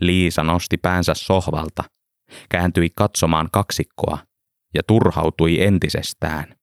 Liisa 0.00 0.42
nosti 0.42 0.78
päänsä 0.78 1.14
sohvalta, 1.14 1.84
kääntyi 2.48 2.90
katsomaan 2.96 3.48
kaksikkoa 3.52 4.18
ja 4.74 4.82
turhautui 4.82 5.62
entisestään. 5.62 6.54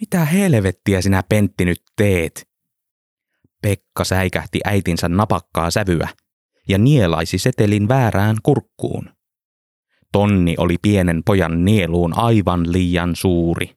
Mitä 0.00 0.24
helvettiä 0.24 1.02
sinä 1.02 1.22
Pentti 1.28 1.64
nyt 1.64 1.82
teet? 1.96 2.48
Pekka 3.62 4.04
säikähti 4.04 4.60
äitinsä 4.64 5.08
napakkaa 5.08 5.70
sävyä 5.70 6.08
ja 6.68 6.78
nielaisi 6.78 7.38
setelin 7.38 7.88
väärään 7.88 8.36
kurkkuun. 8.42 9.10
Tonni 10.12 10.54
oli 10.58 10.76
pienen 10.82 11.22
pojan 11.26 11.64
nieluun 11.64 12.18
aivan 12.18 12.72
liian 12.72 13.16
suuri. 13.16 13.74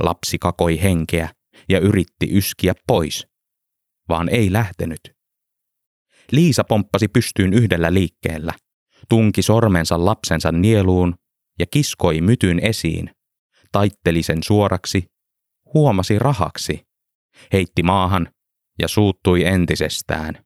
Lapsi 0.00 0.38
kakoi 0.38 0.82
henkeä 0.82 1.28
ja 1.68 1.78
yritti 1.78 2.28
yskiä 2.30 2.74
pois, 2.86 3.26
vaan 4.08 4.28
ei 4.28 4.52
lähtenyt. 4.52 5.00
Liisa 6.32 6.64
pomppasi 6.64 7.08
pystyyn 7.08 7.52
yhdellä 7.52 7.94
liikkeellä, 7.94 8.52
tunki 9.08 9.42
sormensa 9.42 10.04
lapsensa 10.04 10.52
nieluun 10.52 11.14
ja 11.58 11.66
kiskoi 11.70 12.20
mytyn 12.20 12.58
esiin, 12.58 13.10
taitteli 13.72 14.22
sen 14.22 14.42
suoraksi, 14.42 15.06
huomasi 15.74 16.18
rahaksi, 16.18 16.86
heitti 17.52 17.82
maahan 17.82 18.28
ja 18.78 18.88
suuttui 18.88 19.44
entisestään. 19.44 20.44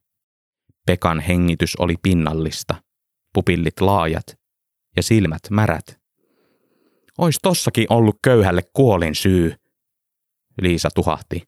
Pekan 0.85 1.19
hengitys 1.19 1.75
oli 1.75 1.95
pinnallista, 2.03 2.75
pupillit 3.33 3.81
laajat 3.81 4.25
ja 4.95 5.03
silmät 5.03 5.41
märät. 5.49 6.01
Ois 7.17 7.39
tossakin 7.41 7.85
ollut 7.89 8.15
köyhälle 8.23 8.61
kuolin 8.73 9.15
syy, 9.15 9.55
Liisa 10.61 10.89
tuhahti. 10.95 11.43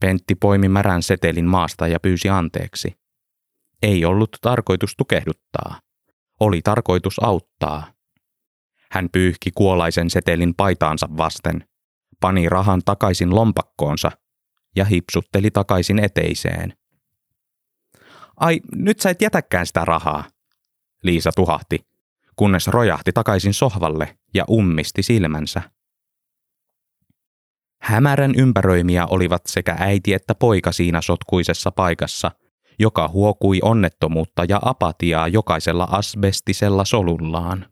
Pentti 0.00 0.34
poimi 0.34 0.68
märän 0.68 1.02
setelin 1.02 1.44
maasta 1.44 1.88
ja 1.88 2.00
pyysi 2.00 2.28
anteeksi. 2.28 2.94
Ei 3.82 4.04
ollut 4.04 4.30
tarkoitus 4.40 4.94
tukehduttaa. 4.96 5.80
Oli 6.40 6.62
tarkoitus 6.62 7.22
auttaa. 7.22 7.92
Hän 8.90 9.08
pyyhki 9.12 9.50
kuolaisen 9.54 10.10
setelin 10.10 10.54
paitaansa 10.54 11.08
vasten, 11.16 11.68
pani 12.20 12.48
rahan 12.48 12.82
takaisin 12.84 13.34
lompakkoonsa 13.34 14.10
ja 14.76 14.84
hipsutteli 14.84 15.50
takaisin 15.50 15.98
eteiseen. 15.98 16.74
Ai, 18.36 18.60
nyt 18.74 19.00
sä 19.00 19.10
et 19.10 19.22
jätäkään 19.22 19.66
sitä 19.66 19.84
rahaa, 19.84 20.24
Liisa 21.02 21.30
tuhahti, 21.36 21.78
kunnes 22.36 22.66
rojahti 22.66 23.12
takaisin 23.12 23.54
sohvalle 23.54 24.18
ja 24.34 24.44
ummisti 24.50 25.02
silmänsä. 25.02 25.62
Hämärän 27.82 28.34
ympäröimiä 28.36 29.06
olivat 29.06 29.42
sekä 29.46 29.76
äiti 29.78 30.14
että 30.14 30.34
poika 30.34 30.72
siinä 30.72 31.00
sotkuisessa 31.00 31.70
paikassa, 31.70 32.30
joka 32.78 33.08
huokui 33.08 33.58
onnettomuutta 33.62 34.44
ja 34.48 34.58
apatiaa 34.62 35.28
jokaisella 35.28 35.88
asbestisella 35.90 36.84
solullaan. 36.84 37.66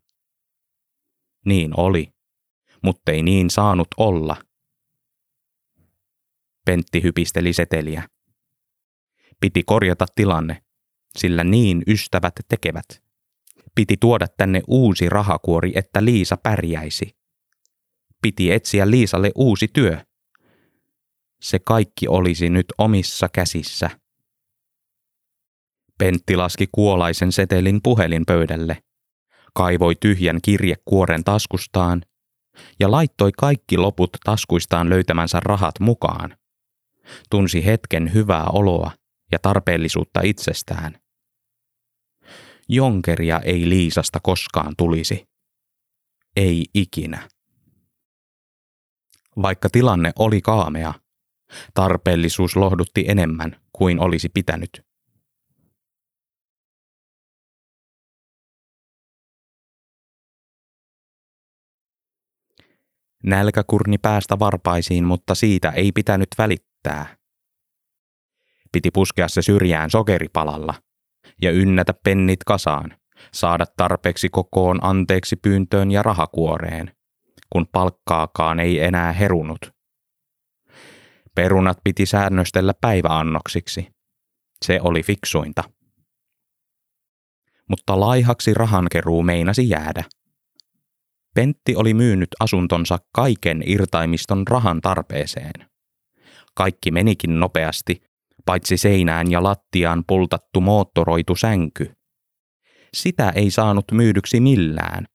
Niin 1.45 1.79
oli, 1.79 2.13
mutta 2.83 3.11
ei 3.11 3.23
niin 3.23 3.49
saanut 3.49 3.87
olla. 3.97 4.35
Pentti 6.65 7.03
hypisteli 7.03 7.53
seteliä. 7.53 8.09
Piti 9.39 9.63
korjata 9.63 10.05
tilanne, 10.15 10.63
sillä 11.17 11.43
niin 11.43 11.83
ystävät 11.87 12.33
tekevät. 12.47 13.03
Piti 13.75 13.97
tuoda 13.97 14.27
tänne 14.37 14.61
uusi 14.67 15.09
rahakuori, 15.09 15.71
että 15.75 16.05
Liisa 16.05 16.37
pärjäisi. 16.37 17.15
Piti 18.21 18.51
etsiä 18.51 18.89
Liisalle 18.89 19.31
uusi 19.35 19.67
työ. 19.73 20.05
Se 21.41 21.59
kaikki 21.59 22.07
olisi 22.07 22.49
nyt 22.49 22.65
omissa 22.77 23.29
käsissä. 23.33 23.89
Pentti 25.97 26.35
laski 26.35 26.67
kuolaisen 26.71 27.31
setelin 27.31 27.79
puhelinpöydälle, 27.83 28.83
kaivoi 29.53 29.95
tyhjän 29.99 30.39
kirjekuoren 30.41 31.23
taskustaan 31.23 32.01
ja 32.79 32.91
laittoi 32.91 33.31
kaikki 33.37 33.77
loput 33.77 34.09
taskuistaan 34.23 34.89
löytämänsä 34.89 35.39
rahat 35.39 35.79
mukaan. 35.79 36.37
Tunsi 37.29 37.65
hetken 37.65 38.13
hyvää 38.13 38.45
oloa 38.45 38.91
ja 39.31 39.39
tarpeellisuutta 39.39 40.21
itsestään. 40.23 40.99
Jonkeria 42.69 43.39
ei 43.39 43.69
Liisasta 43.69 44.19
koskaan 44.23 44.73
tulisi. 44.77 45.27
Ei 46.35 46.65
ikinä. 46.73 47.29
Vaikka 49.41 49.69
tilanne 49.69 50.11
oli 50.19 50.41
kaamea, 50.41 50.93
tarpeellisuus 51.73 52.55
lohdutti 52.55 53.05
enemmän 53.07 53.55
kuin 53.73 53.99
olisi 53.99 54.29
pitänyt. 54.29 54.88
Nälkäkurni 63.23 63.97
päästä 63.97 64.39
varpaisiin, 64.39 65.03
mutta 65.03 65.35
siitä 65.35 65.69
ei 65.69 65.91
pitänyt 65.91 66.29
välittää. 66.37 67.17
Piti 68.71 68.91
puskea 68.91 69.27
se 69.27 69.41
syrjään 69.41 69.89
sokeripalalla 69.89 70.73
ja 71.41 71.51
ynnätä 71.51 71.93
pennit 72.03 72.43
kasaan, 72.43 72.97
saada 73.33 73.65
tarpeeksi 73.77 74.29
kokoon 74.29 74.79
anteeksi 74.81 75.35
pyyntöön 75.35 75.91
ja 75.91 76.03
rahakuoreen, 76.03 76.95
kun 77.49 77.67
palkkaakaan 77.71 78.59
ei 78.59 78.79
enää 78.79 79.13
herunut. 79.13 79.73
Perunat 81.35 81.77
piti 81.83 82.05
säännöstellä 82.05 82.73
päiväannoksiksi. 82.81 83.87
Se 84.65 84.79
oli 84.81 85.03
fiksuinta. 85.03 85.63
Mutta 87.67 87.99
laihaksi 87.99 88.53
rahankeruu 88.53 89.23
meinasi 89.23 89.69
jäädä. 89.69 90.03
Pentti 91.35 91.75
oli 91.75 91.93
myynyt 91.93 92.29
asuntonsa 92.39 92.97
kaiken 93.15 93.63
irtaimiston 93.65 94.47
rahan 94.47 94.81
tarpeeseen. 94.81 95.69
Kaikki 96.55 96.91
menikin 96.91 97.39
nopeasti, 97.39 98.03
paitsi 98.45 98.77
seinään 98.77 99.31
ja 99.31 99.43
lattiaan 99.43 100.03
pultattu 100.07 100.61
moottoroitu 100.61 101.35
sänky. 101.35 101.91
Sitä 102.93 103.29
ei 103.35 103.51
saanut 103.51 103.85
myydyksi 103.91 104.39
millään, 104.39 105.05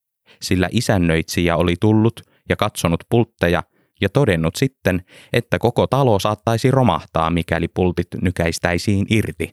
sillä 0.43 0.69
isännöitsijä 0.73 1.57
oli 1.57 1.75
tullut 1.81 2.21
ja 2.49 2.57
katsonut 2.57 3.05
pultteja 3.11 3.63
ja 4.01 4.09
todennut 4.09 4.57
sitten, 4.57 5.05
että 5.33 5.59
koko 5.59 5.87
talo 5.87 6.19
saattaisi 6.19 6.71
romahtaa, 6.71 7.31
mikäli 7.31 7.69
pultit 7.69 8.09
nykäistäisiin 8.23 9.07
irti. 9.11 9.51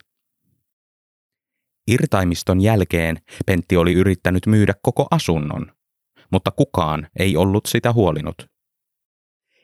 Irtaimiston 1.87 2.61
jälkeen 2.61 3.17
Pentti 3.45 3.77
oli 3.77 3.93
yrittänyt 3.93 4.45
myydä 4.45 4.73
koko 4.81 5.07
asunnon, 5.11 5.71
mutta 6.31 6.51
kukaan 6.51 7.07
ei 7.19 7.37
ollut 7.37 7.65
sitä 7.65 7.93
huolinut. 7.93 8.35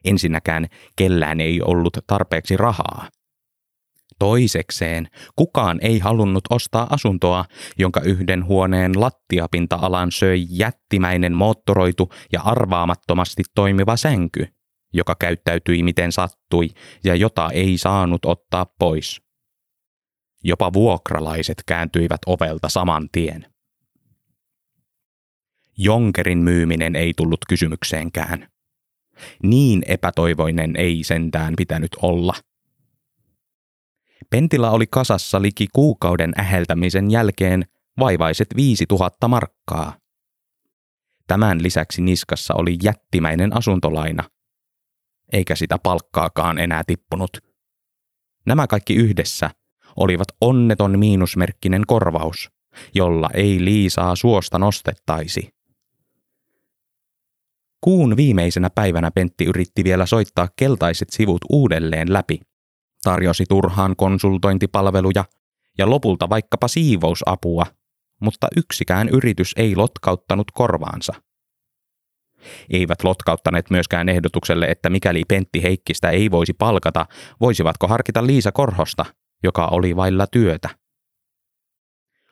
Ensinnäkään 0.06 0.68
kellään 0.96 1.42
ei 1.42 1.62
ollut 1.62 1.98
tarpeeksi 2.08 2.58
rahaa. 2.58 3.10
Toisekseen, 4.20 5.08
kukaan 5.36 5.80
ei 5.82 6.00
halunnut 6.00 6.44
ostaa 6.50 6.88
asuntoa, 6.90 7.46
jonka 7.78 8.02
yhden 8.02 8.46
huoneen 8.46 8.92
lattiapinta-alan 9.02 10.12
söi 10.12 10.46
jättimäinen 10.50 11.34
moottoroitu 11.34 12.14
ja 12.34 12.42
arvaamattomasti 12.42 13.44
toimiva 13.56 13.98
sänky, 13.98 14.48
joka 14.94 15.16
käyttäytyi 15.16 15.84
miten 15.84 16.12
sattui 16.12 16.70
ja 17.04 17.16
jota 17.16 17.50
ei 17.54 17.78
saanut 17.78 18.26
ottaa 18.26 18.66
pois. 18.80 19.22
Jopa 20.44 20.74
vuokralaiset 20.74 21.64
kääntyivät 21.66 22.22
ovelta 22.26 22.70
saman 22.70 23.10
tien. 23.12 23.46
Jonkerin 25.78 26.38
myyminen 26.38 26.96
ei 26.96 27.14
tullut 27.18 27.40
kysymykseenkään. 27.50 28.48
Niin 29.44 29.84
epätoivoinen 29.88 30.76
ei 30.76 31.04
sentään 31.04 31.54
pitänyt 31.58 31.92
olla– 32.02 32.34
Pentila 34.30 34.72
oli 34.72 34.88
kasassa 34.88 35.42
liki 35.42 35.68
kuukauden 35.74 36.34
äheltämisen 36.40 37.12
jälkeen 37.12 37.66
vaivaiset 38.00 38.48
5000 38.56 39.28
markkaa. 39.28 39.98
Tämän 41.28 41.64
lisäksi 41.64 42.02
niskassa 42.02 42.54
oli 42.54 42.78
jättimäinen 42.84 43.58
asuntolaina. 43.58 44.24
Eikä 45.34 45.56
sitä 45.56 45.78
palkkaakaan 45.84 46.60
enää 46.60 46.84
tippunut. 46.88 47.38
Nämä 48.46 48.68
kaikki 48.68 48.96
yhdessä 48.96 49.50
olivat 49.96 50.28
onneton 50.42 51.00
miinusmerkkinen 51.00 51.84
korvaus, 51.88 52.50
jolla 52.94 53.30
ei 53.34 53.66
Liisaa 53.66 54.16
suosta 54.16 54.60
nostettaisi. 54.60 55.57
Kuun 57.88 58.18
viimeisenä 58.18 58.70
päivänä 58.76 59.12
Pentti 59.12 59.46
yritti 59.46 59.84
vielä 59.84 60.06
soittaa 60.06 60.48
keltaiset 60.56 61.10
sivut 61.10 61.42
uudelleen 61.50 62.14
läpi 62.14 62.40
tarjosi 63.04 63.44
turhaan 63.50 63.96
konsultointipalveluja 63.96 65.26
ja 65.78 65.90
lopulta 65.90 66.30
vaikkapa 66.30 66.68
siivousapua, 66.68 67.66
mutta 68.22 68.48
yksikään 68.58 69.10
yritys 69.10 69.54
ei 69.56 69.76
lotkauttanut 69.76 70.52
korvaansa. 70.54 71.14
Eivät 72.70 73.04
lotkauttaneet 73.04 73.70
myöskään 73.70 74.10
ehdotukselle, 74.10 74.66
että 74.66 74.90
mikäli 74.90 75.24
Pentti 75.28 75.64
Heikkistä 75.64 76.10
ei 76.10 76.32
voisi 76.32 76.54
palkata, 76.54 77.06
voisivatko 77.42 77.88
harkita 77.88 78.28
Liisa 78.28 78.52
Korhosta, 78.52 79.06
joka 79.44 79.66
oli 79.66 79.96
vailla 79.96 80.28
työtä. 80.28 80.70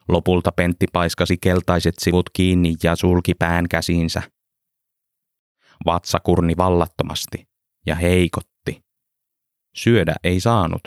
Lopulta 0.07 0.51
Pentti 0.51 0.85
paiskasi 0.93 1.37
keltaiset 1.41 1.95
sivut 1.99 2.29
kiinni 2.33 2.75
ja 2.83 2.95
sulki 2.95 3.33
pään 3.33 3.65
käsiinsä. 3.69 4.34
Vatsa 5.85 6.19
kurni 6.19 6.53
vallattomasti 6.57 7.47
ja 7.85 7.95
heikot 7.95 8.55
Syödä 9.75 10.15
ei 10.23 10.39
saanut, 10.39 10.81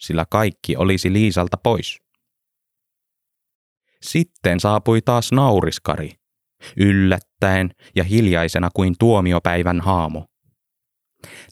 sillä 0.00 0.26
kaikki 0.30 0.76
olisi 0.76 1.12
Liisalta 1.12 1.56
pois. 1.56 1.98
Sitten 4.02 4.60
saapui 4.60 5.02
taas 5.02 5.32
nauriskari, 5.32 6.10
yllättäen 6.76 7.70
ja 7.96 8.04
hiljaisena 8.04 8.70
kuin 8.74 8.94
tuomiopäivän 8.98 9.80
haamu. 9.80 10.24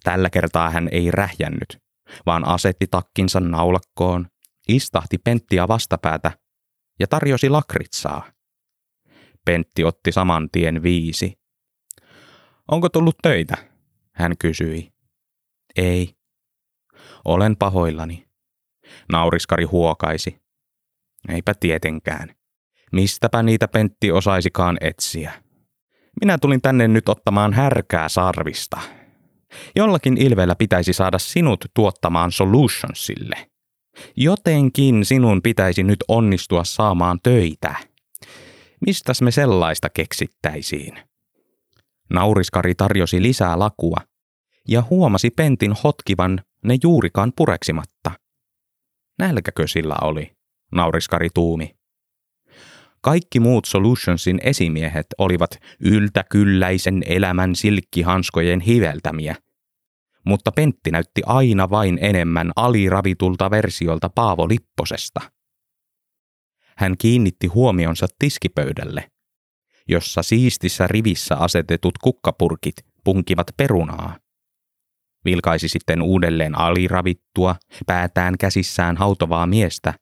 Tällä 0.03 0.31
kertaa 0.31 0.71
hän 0.71 0.89
ei 0.93 1.11
rähjännyt, 1.11 1.79
vaan 2.27 2.49
asetti 2.49 2.87
takkinsa 2.91 3.41
naulakkoon, 3.41 4.27
istahti 4.69 5.19
Penttiä 5.19 5.69
vastapäätä 5.69 6.33
ja 7.01 7.07
tarjosi 7.07 7.49
lakritsaa. 7.49 8.33
Pentti 9.45 9.85
otti 9.85 10.13
saman 10.13 10.49
tien 10.51 10.83
viisi. 10.83 11.42
Onko 12.73 12.89
tullut 12.89 13.17
töitä? 13.23 13.57
Hän 14.13 14.37
kysyi. 14.39 14.93
Ei, 15.77 16.15
olen 17.25 17.57
pahoillani. 17.57 18.27
Nauriskari 19.13 19.65
huokaisi. 19.65 20.43
Eipä 21.29 21.55
tietenkään. 21.61 22.35
Mistäpä 22.93 23.43
niitä 23.43 23.69
Pentti 23.69 24.13
osaisikaan 24.13 24.77
etsiä. 24.81 25.33
Minä 26.21 26.39
tulin 26.39 26.61
tänne 26.63 26.89
nyt 26.89 27.09
ottamaan 27.09 27.53
härkää 27.53 28.09
sarvista. 28.09 28.81
Jollakin 29.77 30.17
ilveellä 30.17 30.55
pitäisi 30.55 30.93
saada 30.93 31.19
sinut 31.19 31.65
tuottamaan 31.75 32.33
solutionsille. 32.33 33.51
Jotenkin 34.17 35.05
sinun 35.05 35.43
pitäisi 35.43 35.83
nyt 35.83 36.05
onnistua 36.09 36.65
saamaan 36.65 37.19
töitä. 37.23 37.75
Mistäs 38.87 39.23
me 39.23 39.31
sellaista 39.31 39.91
keksittäisiin? 39.91 41.12
Nauriskari 42.13 42.75
tarjosi 42.75 43.23
lisää 43.23 43.59
lakua 43.59 43.97
ja 44.69 44.83
huomasi 44.91 45.31
Pentin 45.31 45.73
hotkivan 45.85 46.41
ne 46.65 46.77
juurikaan 46.83 47.33
pureksimatta. 47.37 48.11
Nälkäkö 49.19 49.69
sillä 49.69 49.97
oli, 50.03 50.37
nauriskari 50.73 51.29
tuumi. 51.35 51.77
Kaikki 53.01 53.41
muut 53.41 53.65
Solutionsin 53.65 54.41
esimiehet 54.43 55.07
olivat 55.19 55.59
yltäkylläisen 55.81 57.03
elämän 57.07 57.57
silkkihanskojen 57.57 58.61
hiveltämiä, 58.61 59.37
mutta 60.27 60.53
Pentti 60.53 60.91
näytti 60.91 61.23
aina 61.27 61.71
vain 61.71 61.99
enemmän 62.01 62.53
aliravitulta 62.57 63.51
versiolta 63.51 64.09
Paavo 64.09 64.49
Lipposesta. 64.49 65.21
Hän 66.77 66.95
kiinnitti 66.99 67.47
huomionsa 67.47 68.07
tiskipöydälle, 68.19 69.11
jossa 69.89 70.23
siistissä 70.23 70.87
rivissä 70.87 71.37
asetetut 71.37 71.99
kukkapurkit 71.99 72.75
punkivat 73.05 73.47
perunaa 73.57 74.17
vilkaisi 75.25 75.69
sitten 75.69 76.03
uudelleen 76.03 76.59
aliravittua, 76.59 77.57
päätään 77.87 78.39
käsissään 78.39 78.97
hautovaa 78.97 79.47
miestä, 79.47 79.95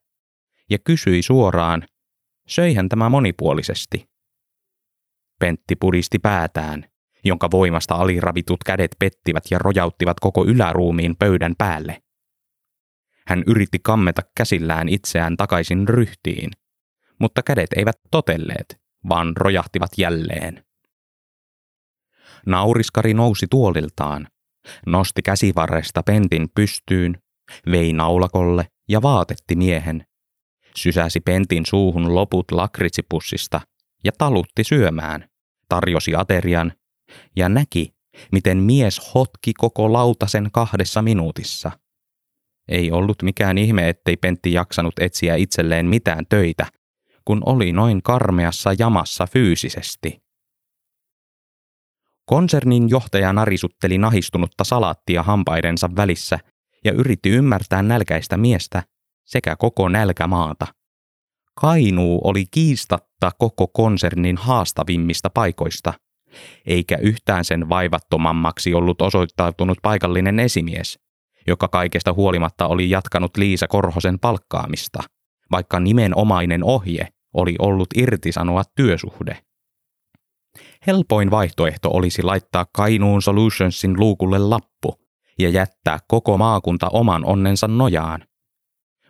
ja 0.69 0.77
kysyi 0.79 1.21
suoraan, 1.21 1.83
söihän 2.47 2.89
tämä 2.89 3.09
monipuolisesti. 3.09 4.09
Pentti 5.39 5.75
pudisti 5.75 6.19
päätään, 6.19 6.85
jonka 7.23 7.51
voimasta 7.51 7.95
aliravitut 7.95 8.63
kädet 8.65 8.91
pettivät 8.99 9.43
ja 9.51 9.59
rojauttivat 9.59 10.19
koko 10.19 10.45
yläruumiin 10.45 11.15
pöydän 11.19 11.53
päälle. 11.57 12.01
Hän 13.27 13.43
yritti 13.47 13.79
kammeta 13.83 14.21
käsillään 14.37 14.89
itseään 14.89 15.37
takaisin 15.37 15.87
ryhtiin, 15.87 16.51
mutta 17.19 17.43
kädet 17.43 17.73
eivät 17.75 17.95
totelleet, 18.11 18.81
vaan 19.09 19.33
rojahtivat 19.37 19.91
jälleen. 19.97 20.65
Nauriskari 22.45 23.13
nousi 23.13 23.47
tuoliltaan 23.49 24.27
nosti 24.85 25.21
käsivarresta 25.21 26.03
pentin 26.03 26.49
pystyyn, 26.55 27.21
vei 27.71 27.93
naulakolle 27.93 28.67
ja 28.89 29.01
vaatetti 29.01 29.55
miehen. 29.55 30.05
Sysäsi 30.75 31.19
pentin 31.19 31.65
suuhun 31.65 32.15
loput 32.15 32.51
lakritsipussista 32.51 33.61
ja 34.03 34.11
talutti 34.17 34.63
syömään, 34.63 35.29
tarjosi 35.69 36.15
aterian 36.15 36.73
ja 37.35 37.49
näki, 37.49 37.93
miten 38.31 38.57
mies 38.57 39.13
hotki 39.15 39.53
koko 39.53 39.93
lautasen 39.93 40.49
kahdessa 40.51 41.01
minuutissa. 41.01 41.71
Ei 42.67 42.91
ollut 42.91 43.23
mikään 43.23 43.57
ihme, 43.57 43.89
ettei 43.89 44.17
Pentti 44.17 44.53
jaksanut 44.53 44.93
etsiä 44.99 45.35
itselleen 45.35 45.85
mitään 45.85 46.25
töitä, 46.29 46.65
kun 47.25 47.41
oli 47.45 47.71
noin 47.71 48.01
karmeassa 48.03 48.73
jamassa 48.79 49.27
fyysisesti. 49.27 50.21
Konsernin 52.25 52.89
johtaja 52.89 53.33
narisutteli 53.33 53.97
nahistunutta 53.97 54.63
salaattia 54.63 55.23
hampaidensa 55.23 55.89
välissä 55.95 56.39
ja 56.85 56.91
yritti 56.91 57.29
ymmärtää 57.29 57.81
nälkäistä 57.81 58.37
miestä 58.37 58.83
sekä 59.25 59.55
koko 59.55 59.89
nälkämaata. 59.89 60.67
Kainuu 61.55 62.21
oli 62.23 62.45
kiistatta 62.51 63.31
koko 63.37 63.67
konsernin 63.67 64.37
haastavimmista 64.37 65.29
paikoista, 65.29 65.93
eikä 66.65 66.97
yhtään 66.97 67.45
sen 67.45 67.69
vaivattomammaksi 67.69 68.73
ollut 68.73 69.01
osoittautunut 69.01 69.77
paikallinen 69.81 70.39
esimies, 70.39 70.99
joka 71.47 71.67
kaikesta 71.67 72.13
huolimatta 72.13 72.67
oli 72.67 72.89
jatkanut 72.89 73.37
Liisa 73.37 73.67
Korhosen 73.67 74.19
palkkaamista, 74.19 74.99
vaikka 75.51 75.79
nimenomainen 75.79 76.63
ohje 76.63 77.07
oli 77.33 77.55
ollut 77.59 77.87
irtisanoa 77.97 78.63
työsuhde. 78.75 79.43
Helpoin 80.87 81.31
vaihtoehto 81.31 81.89
olisi 81.93 82.23
laittaa 82.23 82.65
Kainuun 82.73 83.21
Solutionsin 83.21 83.99
luukulle 83.99 84.39
lappu 84.39 85.01
ja 85.39 85.49
jättää 85.49 85.99
koko 86.07 86.37
maakunta 86.37 86.89
oman 86.89 87.25
onnensa 87.25 87.67
nojaan. 87.67 88.25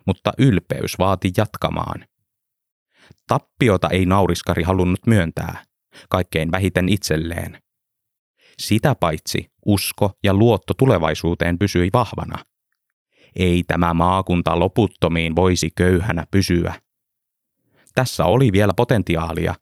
Mutta 0.06 0.32
ylpeys 0.38 0.98
vaati 0.98 1.30
jatkamaan. 1.36 2.06
Tappiota 3.26 3.88
ei 3.88 4.06
nauriskari 4.06 4.62
halunnut 4.62 5.06
myöntää, 5.06 5.64
kaikkein 6.08 6.52
vähiten 6.52 6.88
itselleen. 6.88 7.62
Sitä 8.58 8.94
paitsi 8.94 9.52
usko 9.66 10.10
ja 10.24 10.34
luotto 10.34 10.74
tulevaisuuteen 10.74 11.58
pysyi 11.58 11.90
vahvana. 11.92 12.44
Ei 13.36 13.62
tämä 13.66 13.94
maakunta 13.94 14.58
loputtomiin 14.58 15.36
voisi 15.36 15.70
köyhänä 15.76 16.24
pysyä. 16.30 16.74
Tässä 17.94 18.24
oli 18.24 18.52
vielä 18.52 18.72
potentiaalia, 18.76 19.54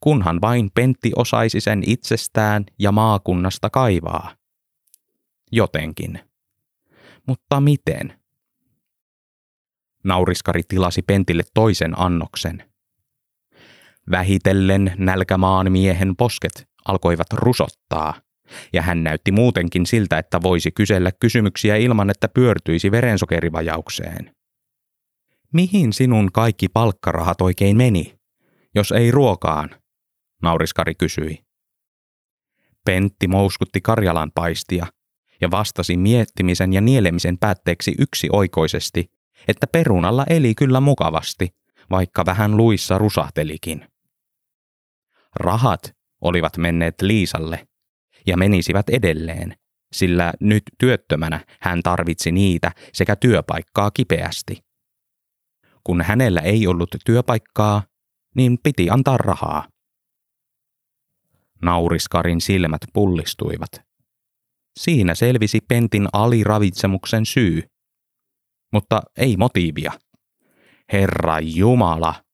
kunhan 0.00 0.40
vain 0.40 0.70
Pentti 0.74 1.12
osaisi 1.16 1.60
sen 1.60 1.82
itsestään 1.86 2.64
ja 2.78 2.92
maakunnasta 2.92 3.70
kaivaa. 3.70 4.34
jotenkin. 5.52 6.20
Mutta 7.26 7.60
miten? 7.60 8.18
Nauriskari 10.04 10.62
tilasi 10.68 11.02
Pentille 11.02 11.42
toisen 11.54 12.00
annoksen. 12.00 12.64
Vähitellen 14.10 14.92
nälkämaan 14.98 15.72
miehen 15.72 16.16
posket 16.16 16.68
alkoivat 16.88 17.32
rusottaa, 17.32 18.14
ja 18.72 18.82
hän 18.82 19.04
näytti 19.04 19.32
muutenkin 19.32 19.86
siltä, 19.86 20.18
että 20.18 20.42
voisi 20.42 20.70
kysellä 20.72 21.10
kysymyksiä 21.20 21.76
ilman, 21.76 22.10
että 22.10 22.28
pyörtyisi 22.28 22.90
verensokerivajaukseen. 22.90 24.34
Mihin 25.54 25.92
sinun 25.92 26.32
kaikki 26.32 26.68
palkkarahat 26.68 27.40
oikein 27.40 27.76
meni, 27.76 28.18
jos 28.74 28.92
ei 28.92 29.10
ruokaan? 29.10 29.70
Nauriskari 30.42 30.94
kysyi. 30.94 31.44
Pentti 32.84 33.28
mouskutti 33.28 33.80
Karjalan 33.80 34.32
paistia 34.34 34.86
ja 35.40 35.50
vastasi 35.50 35.96
miettimisen 35.96 36.72
ja 36.72 36.80
nielemisen 36.80 37.38
päätteeksi 37.38 37.94
yksi 37.98 38.28
oikoisesti, 38.32 39.10
että 39.48 39.66
perunalla 39.66 40.24
eli 40.30 40.54
kyllä 40.54 40.80
mukavasti, 40.80 41.48
vaikka 41.90 42.26
vähän 42.26 42.56
luissa 42.56 42.98
rusahtelikin. 42.98 43.86
Rahat 45.36 45.96
olivat 46.20 46.56
menneet 46.56 47.02
Liisalle 47.02 47.68
ja 48.26 48.36
menisivät 48.36 48.88
edelleen, 48.88 49.56
sillä 49.92 50.32
nyt 50.40 50.62
työttömänä 50.78 51.40
hän 51.60 51.82
tarvitsi 51.82 52.32
niitä 52.32 52.72
sekä 52.92 53.16
työpaikkaa 53.16 53.90
kipeästi. 53.90 54.63
Kun 55.84 56.02
hänellä 56.02 56.40
ei 56.40 56.66
ollut 56.66 56.90
työpaikkaa, 57.04 57.82
niin 58.36 58.58
piti 58.62 58.90
antaa 58.90 59.16
rahaa. 59.16 59.68
Nauriskarin 61.62 62.40
silmät 62.40 62.80
pullistuivat. 62.92 63.70
Siinä 64.78 65.14
selvisi 65.14 65.60
Pentin 65.68 66.08
aliravitsemuksen 66.12 67.26
syy. 67.26 67.62
Mutta 68.72 69.02
ei 69.16 69.36
motiivia. 69.36 69.92
Herra 70.92 71.40
Jumala, 71.40 72.24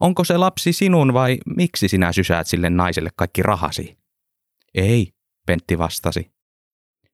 onko 0.00 0.24
se 0.24 0.36
lapsi 0.36 0.72
sinun 0.72 1.14
vai 1.14 1.38
miksi 1.56 1.88
sinä 1.88 2.12
sysäät 2.12 2.46
sille 2.46 2.70
naiselle 2.70 3.10
kaikki 3.16 3.42
rahasi? 3.42 3.98
Ei, 4.74 5.12
Pentti 5.46 5.78
vastasi. 5.78 6.30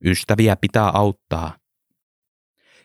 Ystäviä 0.04 0.56
pitää 0.56 0.90
auttaa. 0.90 1.56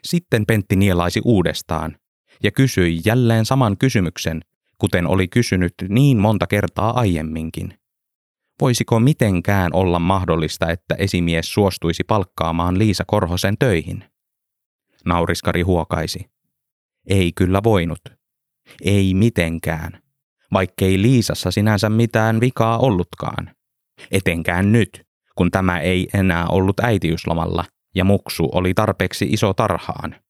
Sitten 0.04 0.46
Pentti 0.46 0.76
nielaisi 0.76 1.20
uudestaan 1.24 1.96
ja 2.42 2.50
kysyi 2.50 3.00
jälleen 3.04 3.44
saman 3.44 3.78
kysymyksen, 3.78 4.40
kuten 4.78 5.06
oli 5.06 5.28
kysynyt 5.28 5.74
niin 5.88 6.18
monta 6.18 6.46
kertaa 6.46 7.00
aiemminkin. 7.00 7.78
Voisiko 8.60 9.00
mitenkään 9.00 9.74
olla 9.74 9.98
mahdollista, 9.98 10.70
että 10.70 10.94
esimies 10.94 11.52
suostuisi 11.52 12.04
palkkaamaan 12.04 12.78
Liisa 12.78 13.04
Korhosen 13.06 13.58
töihin? 13.58 14.04
Nauriskari 15.04 15.62
huokaisi. 15.62 16.30
Ei 17.06 17.32
kyllä 17.32 17.60
voinut. 17.64 18.00
Ei 18.82 19.14
mitenkään. 19.14 20.02
Vaikkei 20.52 21.02
Liisassa 21.02 21.50
sinänsä 21.50 21.88
mitään 21.88 22.40
vikaa 22.40 22.78
ollutkaan. 22.78 23.50
Etenkään 24.10 24.72
nyt, 24.72 25.06
kun 25.34 25.50
tämä 25.50 25.80
ei 25.80 26.08
enää 26.14 26.46
ollut 26.46 26.80
äitiyslomalla 26.80 27.64
ja 27.94 28.04
muksu 28.04 28.48
oli 28.52 28.74
tarpeeksi 28.74 29.26
iso 29.30 29.54
tarhaan. 29.54 30.23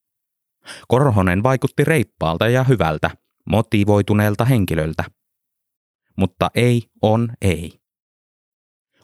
Korhonen 0.88 1.42
vaikutti 1.42 1.84
reippaalta 1.84 2.48
ja 2.48 2.64
hyvältä, 2.64 3.10
motivoituneelta 3.46 4.44
henkilöltä. 4.44 5.04
Mutta 6.16 6.50
ei 6.54 6.82
on 7.02 7.32
ei. 7.42 7.80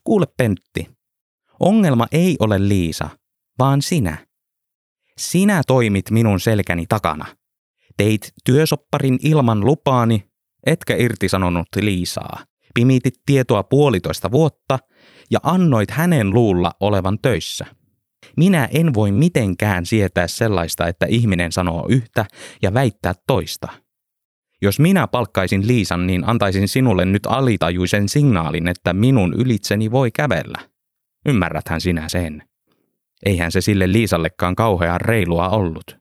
Kuule 0.04 0.26
Pentti, 0.36 0.90
ongelma 1.60 2.06
ei 2.12 2.36
ole 2.40 2.68
Liisa, 2.68 3.08
vaan 3.58 3.82
sinä. 3.82 4.26
Sinä 5.18 5.62
toimit 5.66 6.10
minun 6.10 6.40
selkäni 6.40 6.86
takana. 6.88 7.26
Teit 7.96 8.32
työsopparin 8.44 9.18
ilman 9.22 9.60
lupaani, 9.60 10.30
etkä 10.66 10.96
irtisanonut 10.96 11.68
Liisaa. 11.80 12.44
Pimitit 12.74 13.14
tietoa 13.26 13.62
puolitoista 13.62 14.30
vuotta 14.30 14.78
ja 15.30 15.38
annoit 15.42 15.90
hänen 15.90 16.30
luulla 16.30 16.72
olevan 16.80 17.18
töissä. 17.22 17.66
Minä 18.36 18.68
en 18.72 18.94
voi 18.94 19.12
mitenkään 19.12 19.86
sietää 19.86 20.28
sellaista, 20.28 20.88
että 20.88 21.06
ihminen 21.06 21.52
sanoo 21.52 21.86
yhtä 21.88 22.24
ja 22.62 22.74
väittää 22.74 23.14
toista. 23.26 23.68
Jos 24.62 24.80
minä 24.80 25.06
palkkaisin 25.06 25.66
Liisan, 25.66 26.06
niin 26.06 26.28
antaisin 26.28 26.68
sinulle 26.68 27.04
nyt 27.04 27.26
alitajuisen 27.26 28.08
signaalin, 28.08 28.68
että 28.68 28.92
minun 28.92 29.34
ylitseni 29.34 29.90
voi 29.90 30.10
kävellä. 30.10 30.58
Ymmärräthän 31.26 31.80
sinä 31.80 32.08
sen. 32.08 32.42
Eihän 33.26 33.52
se 33.52 33.60
sille 33.60 33.92
Liisallekaan 33.92 34.54
kauhean 34.54 35.00
reilua 35.00 35.48
ollut. 35.48 35.98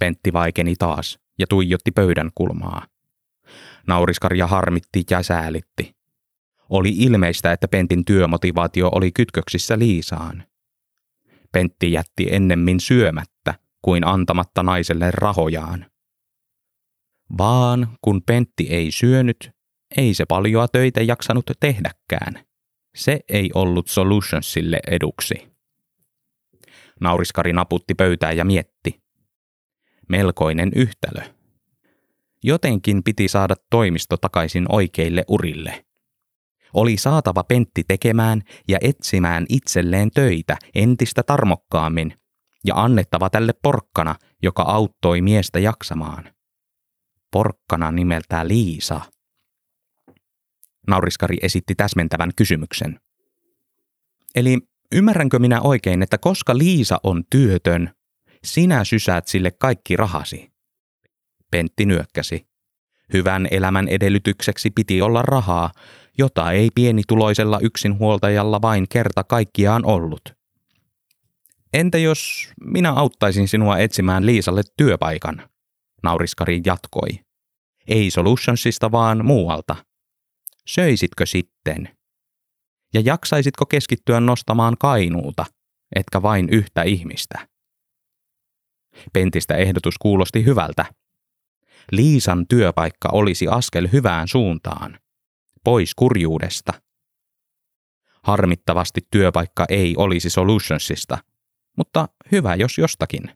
Pentti 0.00 0.32
vaikeni 0.32 0.74
taas 0.78 1.18
ja 1.38 1.46
tuijotti 1.46 1.90
pöydän 1.90 2.30
kulmaa. 2.34 2.86
Nauriskarja 3.86 4.46
harmitti 4.46 5.04
ja 5.10 5.22
säälitti. 5.22 5.97
Oli 6.68 6.88
ilmeistä, 6.88 7.52
että 7.52 7.68
Pentin 7.68 8.04
työmotivaatio 8.04 8.88
oli 8.92 9.12
kytköksissä 9.12 9.78
Liisaan. 9.78 10.44
Pentti 11.52 11.92
jätti 11.92 12.28
ennemmin 12.30 12.80
syömättä 12.80 13.54
kuin 13.82 14.06
antamatta 14.06 14.62
naiselle 14.62 15.10
rahojaan. 15.10 15.86
Vaan 17.38 17.98
kun 18.02 18.22
Pentti 18.22 18.66
ei 18.70 18.92
syönyt, 18.92 19.50
ei 19.96 20.14
se 20.14 20.26
paljoa 20.26 20.68
töitä 20.68 21.02
jaksanut 21.02 21.50
tehdäkään. 21.60 22.44
Se 22.94 23.20
ei 23.28 23.50
ollut 23.54 23.88
Solutionsille 23.88 24.80
eduksi. 24.86 25.48
Nauriskari 27.00 27.52
naputti 27.52 27.94
pöytää 27.94 28.32
ja 28.32 28.44
mietti. 28.44 29.02
Melkoinen 30.08 30.72
yhtälö. 30.74 31.22
Jotenkin 32.44 33.02
piti 33.02 33.28
saada 33.28 33.54
toimisto 33.70 34.16
takaisin 34.16 34.66
oikeille 34.68 35.24
urille. 35.28 35.84
Oli 36.74 36.96
saatava 36.96 37.44
Pentti 37.44 37.84
tekemään 37.88 38.42
ja 38.68 38.78
etsimään 38.80 39.46
itselleen 39.48 40.10
töitä 40.10 40.56
entistä 40.74 41.22
tarmokkaammin 41.22 42.14
ja 42.64 42.74
annettava 42.76 43.30
tälle 43.30 43.52
porkkana, 43.62 44.14
joka 44.42 44.62
auttoi 44.62 45.22
miestä 45.22 45.58
jaksamaan 45.58 46.38
porkkana 47.30 47.90
nimeltään 47.90 48.48
Liisa. 48.48 49.00
Nauriskari 50.86 51.36
esitti 51.42 51.74
täsmentävän 51.74 52.30
kysymyksen. 52.36 53.00
Eli 54.34 54.58
ymmärränkö 54.92 55.38
minä 55.38 55.60
oikein, 55.60 56.02
että 56.02 56.18
koska 56.18 56.58
Liisa 56.58 57.00
on 57.02 57.24
työtön, 57.30 57.90
sinä 58.44 58.84
sysäät 58.84 59.26
sille 59.26 59.50
kaikki 59.50 59.96
rahasi? 59.96 60.52
Pentti 61.50 61.86
nyökkäsi. 61.86 62.48
Hyvän 63.12 63.48
elämän 63.50 63.88
edellytykseksi 63.88 64.70
piti 64.70 65.02
olla 65.02 65.22
rahaa, 65.22 65.72
jota 66.18 66.52
ei 66.52 66.70
pienituloisella 66.74 67.58
yksinhuoltajalla 67.62 68.62
vain 68.62 68.86
kerta 68.88 69.24
kaikkiaan 69.24 69.84
ollut. 69.84 70.38
Entä 71.72 71.98
jos 71.98 72.48
minä 72.64 72.92
auttaisin 72.92 73.48
sinua 73.48 73.78
etsimään 73.78 74.26
Liisalle 74.26 74.62
työpaikan? 74.76 75.48
Nauriskari 76.02 76.60
jatkoi. 76.66 77.08
Ei 77.88 78.10
Solutionsista, 78.10 78.92
vaan 78.92 79.26
muualta. 79.26 79.76
Söisitkö 80.66 81.26
sitten? 81.26 81.96
Ja 82.94 83.00
jaksaisitko 83.00 83.66
keskittyä 83.66 84.20
nostamaan 84.20 84.76
kainuuta, 84.78 85.46
etkä 85.96 86.22
vain 86.22 86.48
yhtä 86.48 86.82
ihmistä? 86.82 87.48
Pentistä 89.12 89.56
ehdotus 89.56 89.94
kuulosti 89.98 90.44
hyvältä. 90.44 90.84
Liisan 91.92 92.46
työpaikka 92.48 93.08
olisi 93.12 93.48
askel 93.48 93.88
hyvään 93.92 94.28
suuntaan. 94.28 94.98
Pois 95.68 95.94
kurjuudesta. 95.94 96.72
Harmittavasti 98.22 99.00
työpaikka 99.10 99.64
ei 99.68 99.94
olisi 99.96 100.30
Solutionsista, 100.30 101.18
mutta 101.76 102.08
hyvä 102.32 102.54
jos 102.54 102.78
jostakin 102.78 103.30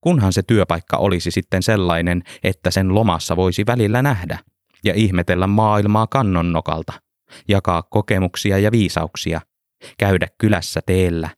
kunhan 0.00 0.32
se 0.32 0.42
työpaikka 0.42 0.96
olisi 0.96 1.30
sitten 1.30 1.62
sellainen, 1.62 2.22
että 2.42 2.70
sen 2.70 2.94
lomassa 2.94 3.36
voisi 3.36 3.66
välillä 3.66 4.02
nähdä 4.02 4.38
ja 4.84 4.94
ihmetellä 4.94 5.46
maailmaa 5.46 6.06
kannonnokalta, 6.06 6.92
jakaa 7.48 7.82
kokemuksia 7.82 8.58
ja 8.58 8.72
viisauksia, 8.72 9.40
käydä 9.98 10.28
kylässä 10.38 10.80
teellä, 10.86 11.30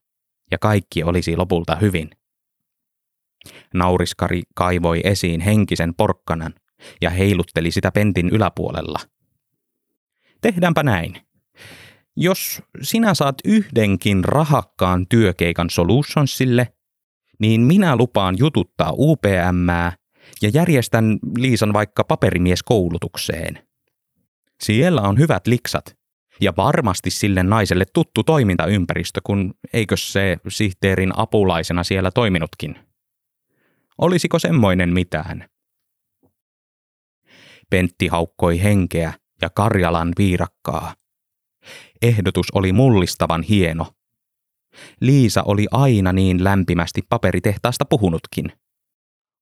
ja 0.50 0.58
kaikki 0.58 1.02
olisi 1.02 1.36
lopulta 1.36 1.76
hyvin. 1.76 2.10
Nauriskari 3.74 4.42
kaivoi 4.54 5.00
esiin 5.04 5.40
henkisen 5.40 5.94
porkkanan 5.94 6.54
ja 7.00 7.10
heilutteli 7.10 7.70
sitä 7.70 7.92
pentin 7.92 8.28
yläpuolella. 8.28 8.98
Tehdäänpä 10.42 10.82
näin. 10.82 11.16
Jos 12.16 12.62
sinä 12.82 13.14
saat 13.14 13.36
yhdenkin 13.44 14.24
rahakkaan 14.24 15.06
työkeikan 15.08 15.70
Solutionsille– 15.70 16.68
niin 17.42 17.60
minä 17.60 17.96
lupaan 17.96 18.38
jututtaa 18.38 18.92
UPM 18.92 19.68
ja 20.42 20.50
järjestän 20.54 21.18
Liisan 21.38 21.72
vaikka 21.72 22.04
paperimieskoulutukseen. 22.04 23.66
Siellä 24.62 25.00
on 25.00 25.18
hyvät 25.18 25.46
liksat 25.46 25.96
Ja 26.40 26.52
varmasti 26.56 27.10
sille 27.10 27.42
naiselle 27.42 27.84
tuttu 27.94 28.22
toimintaympäristö, 28.22 29.20
kun 29.24 29.54
eikö 29.72 29.96
se 29.96 30.36
sihteerin 30.48 31.12
apulaisena 31.18 31.84
siellä 31.84 32.10
toiminutkin. 32.10 32.78
Olisiko 33.98 34.38
semmoinen 34.38 34.92
mitään? 34.92 35.48
Pentti 37.70 38.06
haukkoi 38.08 38.62
henkeä 38.62 39.12
ja 39.42 39.50
Karjalan 39.50 40.12
viirakkaa. 40.18 40.94
Ehdotus 42.02 42.46
oli 42.54 42.72
mullistavan 42.72 43.42
hieno. 43.42 43.86
Liisa 45.00 45.42
oli 45.42 45.66
aina 45.70 46.12
niin 46.12 46.44
lämpimästi 46.44 47.02
paperitehtaasta 47.08 47.84
puhunutkin. 47.84 48.52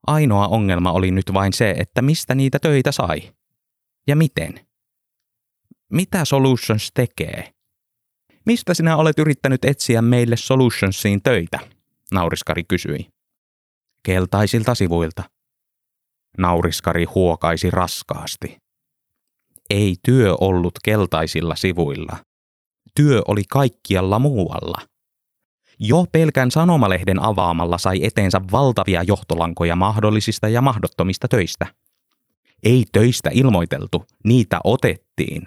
Ainoa 0.06 0.48
ongelma 0.48 0.92
oli 0.92 1.10
nyt 1.10 1.32
vain 1.34 1.52
se, 1.52 1.70
että 1.70 2.02
mistä 2.02 2.34
niitä 2.34 2.58
töitä 2.58 2.92
sai. 2.92 3.32
Ja 4.06 4.16
miten? 4.16 4.66
Mitä 5.92 6.24
Solutions 6.24 6.90
tekee? 6.94 7.52
Mistä 8.46 8.74
sinä 8.74 8.96
olet 8.96 9.18
yrittänyt 9.18 9.64
etsiä 9.64 10.02
meille 10.02 10.36
Solutionsiin 10.36 11.22
töitä? 11.22 11.58
Nauriskari 12.12 12.64
kysyi. 12.64 13.08
Keltaisilta 14.02 14.74
sivuilta. 14.74 15.22
Nauriskari 16.38 17.04
huokaisi 17.04 17.70
raskaasti. 17.70 18.59
Ei 19.70 19.96
työ 20.04 20.34
ollut 20.40 20.72
keltaisilla 20.84 21.56
sivuilla. 21.56 22.16
Työ 22.94 23.22
oli 23.28 23.42
kaikkialla 23.50 24.18
muualla. 24.18 24.78
Jo 25.78 26.04
pelkän 26.12 26.50
sanomalehden 26.50 27.22
avaamalla 27.22 27.78
sai 27.78 28.04
eteensä 28.04 28.40
valtavia 28.52 29.02
johtolankoja 29.02 29.76
mahdollisista 29.76 30.48
ja 30.48 30.60
mahdottomista 30.60 31.28
töistä. 31.28 31.66
Ei 32.62 32.84
töistä 32.92 33.30
ilmoiteltu, 33.32 34.04
niitä 34.24 34.60
otettiin. 34.64 35.42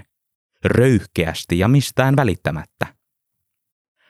Röyhkeästi 0.65 1.59
ja 1.59 1.67
mistään 1.67 2.15
välittämättä. 2.15 2.95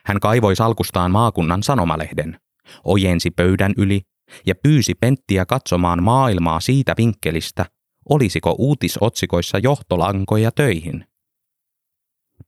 Hän 0.04 0.20
kaivoi 0.20 0.56
salkustaan 0.56 1.10
maakunnan 1.10 1.62
sanomalehden, 1.62 2.40
ojensi 2.84 3.30
pöydän 3.30 3.72
yli 3.76 4.02
ja 4.46 4.54
pyysi 4.62 4.94
Penttiä 4.94 5.46
katsomaan 5.46 6.02
maailmaa 6.02 6.60
siitä 6.60 6.94
vinkkelistä, 6.98 7.66
olisiko 8.08 8.54
uutisotsikoissa 8.58 9.58
johtolankoja 9.58 10.52
töihin. 10.52 11.06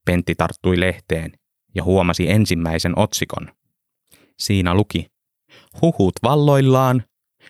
Pentti 0.05 0.35
tarttui 0.35 0.79
lehteen 0.79 1.31
ja 1.75 1.83
huomasi 1.83 2.29
ensimmäisen 2.29 2.99
otsikon. 2.99 3.51
Siinä 4.39 4.73
luki, 4.73 5.07
huhut 5.81 6.13
valloillaan, 6.23 7.03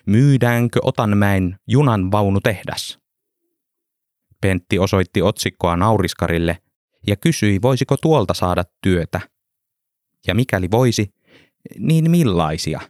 myydäänkö 0.06 0.80
Otanmäen 0.82 1.56
junan 1.66 2.12
vaunutehdas? 2.12 2.98
Pentti 4.40 4.78
osoitti 4.78 5.22
otsikkoa 5.22 5.76
nauriskarille 5.76 6.58
ja 7.06 7.16
kysyi, 7.16 7.62
voisiko 7.62 7.96
tuolta 7.96 8.34
saada 8.34 8.64
työtä. 8.82 9.20
Ja 10.26 10.34
mikäli 10.34 10.70
voisi, 10.70 11.14
niin 11.78 12.10
millaisia? 12.10 12.80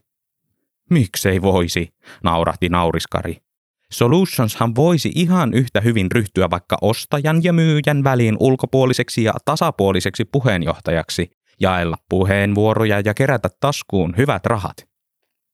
Miksei 0.90 1.42
voisi, 1.42 1.88
naurahti 2.24 2.68
nauriskari. 2.68 3.47
Solutionshan 3.92 4.74
voisi 4.74 5.12
ihan 5.14 5.54
yhtä 5.54 5.80
hyvin 5.80 6.10
ryhtyä 6.12 6.50
vaikka 6.50 6.76
ostajan 6.80 7.44
ja 7.44 7.52
myyjän 7.52 8.04
väliin 8.04 8.36
ulkopuoliseksi 8.40 9.24
ja 9.24 9.32
tasapuoliseksi 9.44 10.24
puheenjohtajaksi, 10.24 11.30
jaella 11.60 11.96
puheenvuoroja 12.08 13.00
ja 13.04 13.14
kerätä 13.14 13.48
taskuun 13.60 14.14
hyvät 14.16 14.46
rahat. 14.46 14.88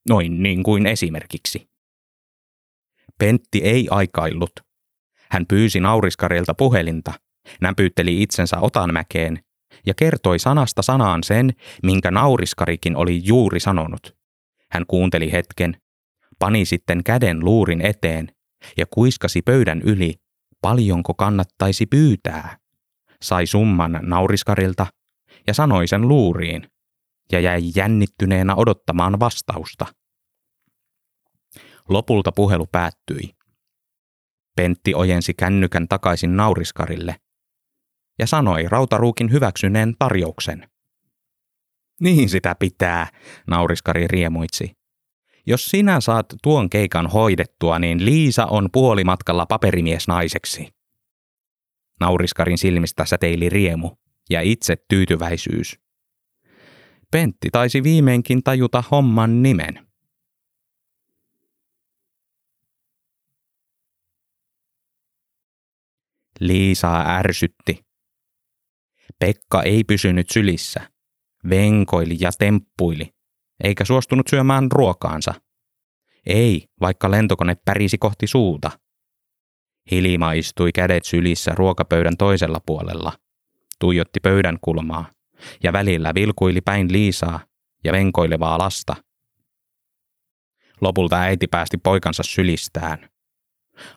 Noin 0.09 0.43
niin 0.43 0.63
kuin 0.63 0.87
esimerkiksi. 0.87 1.69
Pentti 3.19 3.59
ei 3.63 3.89
aikaillut. 3.91 4.53
Hän 5.31 5.47
pyysi 5.47 5.81
nauriskarilta 5.81 6.55
puhelinta, 6.55 7.13
näpytteli 7.61 8.23
itsensä 8.23 8.61
Otanmäkeen 8.61 9.39
ja 9.87 9.95
kertoi 9.95 10.39
sanasta 10.39 10.83
sanaan 10.83 11.23
sen, 11.23 11.51
minkä 11.83 12.11
nauriskarikin 12.11 12.97
oli 12.97 13.21
juuri 13.25 13.61
sanonut. 13.61 14.17
Hän 14.71 14.85
kuunteli 14.89 15.33
hetken, 15.33 15.77
pani 16.45 16.65
sitten 16.65 17.05
käden 17.05 17.45
luurin 17.45 17.81
eteen 17.81 18.29
ja 18.77 18.87
kuiskasi 18.91 19.43
pöydän 19.43 19.83
yli, 19.83 20.15
paljonko 20.61 21.15
kannattaisi 21.15 21.87
pyytää. 21.87 22.59
Sai 23.23 23.47
summan 23.47 23.99
nauriskarilta 24.03 24.87
ja 25.47 25.55
sanoi 25.55 25.89
sen 25.89 26.09
luuriin 26.09 26.69
ja 27.33 27.41
jäi 27.41 27.63
jännittyneenä 27.77 28.55
odottamaan 28.55 29.21
vastausta. 29.21 29.87
Lopulta 31.89 32.33
puhelu 32.33 32.67
päättyi. 32.67 33.35
Pentti 34.57 34.95
ojensi 34.95 35.35
kännykän 35.35 35.89
takaisin 35.89 36.37
nauriskarille 36.37 37.17
ja 38.19 38.27
sanoi 38.27 38.65
rautaruukin 38.69 39.33
hyväksyneen 39.33 39.95
tarjouksen. 39.99 40.69
Niin 42.01 42.29
sitä 42.29 42.55
pitää, 42.59 43.07
nauriskari 43.47 44.07
riemuitsi. 44.07 44.84
Jos 45.47 45.67
sinä 45.67 46.01
saat 46.01 46.27
tuon 46.43 46.71
keikan 46.71 47.07
hoidettua, 47.07 47.79
niin 47.79 48.05
Liisa 48.05 48.47
on 48.47 48.69
puolimatkalla 48.73 49.47
paperimies 49.47 50.09
naiseksi. 50.09 50.75
Nauriskarin 52.01 52.59
silmistä 52.59 53.05
säteili 53.05 53.49
riemu 53.49 53.91
ja 54.31 54.41
itse 54.41 54.77
tyytyväisyys. 54.89 55.79
Pentti 57.11 57.49
taisi 57.53 57.83
viimeinkin 57.83 58.43
tajuta 58.43 58.85
homman 58.91 59.43
nimen. 59.43 59.87
Liisaa 66.41 67.17
ärsytti. 67.17 67.85
Pekka 69.19 69.63
ei 69.63 69.85
pysynyt 69.85 70.31
sylissä. 70.31 70.91
Venkoili 71.51 72.17
ja 72.21 72.31
temppuili, 72.39 73.14
eikä 73.65 73.85
suostunut 73.85 74.27
syömään 74.29 74.73
ruokaansa. 74.73 75.35
Ei, 76.27 76.67
vaikka 76.81 77.11
lentokone 77.11 77.57
pärisi 77.65 77.99
kohti 77.99 78.27
suuta. 78.27 78.71
Hilima 79.91 80.33
istui 80.33 80.73
kädet 80.73 81.05
sylissä 81.05 81.53
ruokapöydän 81.55 82.17
toisella 82.17 82.61
puolella, 82.67 83.13
tuijotti 83.81 84.21
pöydän 84.21 84.59
kulmaa 84.61 85.11
ja 85.63 85.73
välillä 85.73 86.15
vilkuili 86.15 86.61
päin 86.61 86.93
Liisaa 86.93 87.41
ja 87.85 87.93
venkoilevaa 87.93 88.59
lasta. 88.59 88.97
Lopulta 90.81 91.21
äiti 91.21 91.47
päästi 91.47 91.79
poikansa 91.79 92.23
sylistään. 92.23 93.09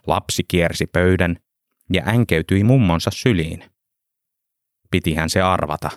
Lapsi 0.07 0.43
kiersi 0.47 0.87
pöydän 0.87 1.37
ja 1.93 2.03
änkeytyi 2.07 2.63
mummonsa 2.63 3.11
syliin. 3.13 3.63
Pitihän 4.91 5.29
se 5.29 5.41
arvata. 5.41 5.89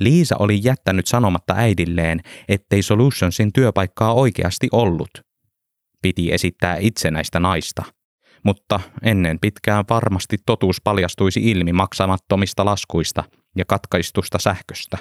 Liisa 0.00 0.36
oli 0.38 0.60
jättänyt 0.62 1.06
sanomatta 1.06 1.54
äidilleen, 1.56 2.20
ettei 2.48 2.82
Solutionsin 2.82 3.52
työpaikkaa 3.52 4.14
oikeasti 4.14 4.68
ollut. 4.72 5.10
Piti 6.02 6.32
esittää 6.32 6.76
itsenäistä 6.76 7.40
naista, 7.40 7.82
mutta 8.44 8.80
ennen 9.02 9.38
pitkään 9.40 9.84
varmasti 9.90 10.36
totuus 10.46 10.80
paljastuisi 10.84 11.50
ilmi 11.50 11.72
maksamattomista 11.72 12.64
laskuista 12.64 13.24
ja 13.56 13.64
katkaistusta 13.64 14.38
sähköstä. 14.38 14.98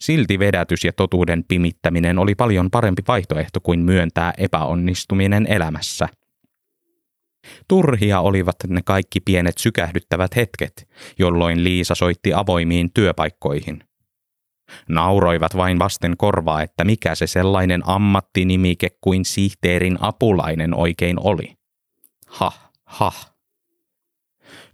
Silti 0.00 0.38
vedätys 0.38 0.84
ja 0.84 0.92
totuuden 0.92 1.44
pimittäminen 1.48 2.18
oli 2.18 2.34
paljon 2.34 2.70
parempi 2.70 3.02
vaihtoehto 3.08 3.60
kuin 3.60 3.80
myöntää 3.80 4.34
epäonnistuminen 4.38 5.46
elämässä– 5.46 6.08
Turhia 7.68 8.20
olivat 8.20 8.56
ne 8.68 8.82
kaikki 8.82 9.20
pienet 9.20 9.58
sykähdyttävät 9.58 10.36
hetket, 10.36 10.88
jolloin 11.18 11.64
Liisa 11.64 11.94
soitti 11.94 12.34
avoimiin 12.34 12.90
työpaikkoihin. 12.94 13.84
Nauroivat 14.88 15.56
vain 15.56 15.78
vasten 15.78 16.16
korvaa, 16.16 16.62
että 16.62 16.84
mikä 16.84 17.14
se 17.14 17.26
sellainen 17.26 17.82
ammattinimike 17.88 18.88
kuin 19.00 19.24
sihteerin 19.24 19.98
apulainen 20.00 20.74
oikein 20.74 21.16
oli. 21.20 21.56
Ha, 22.26 22.52
ha. 22.84 23.12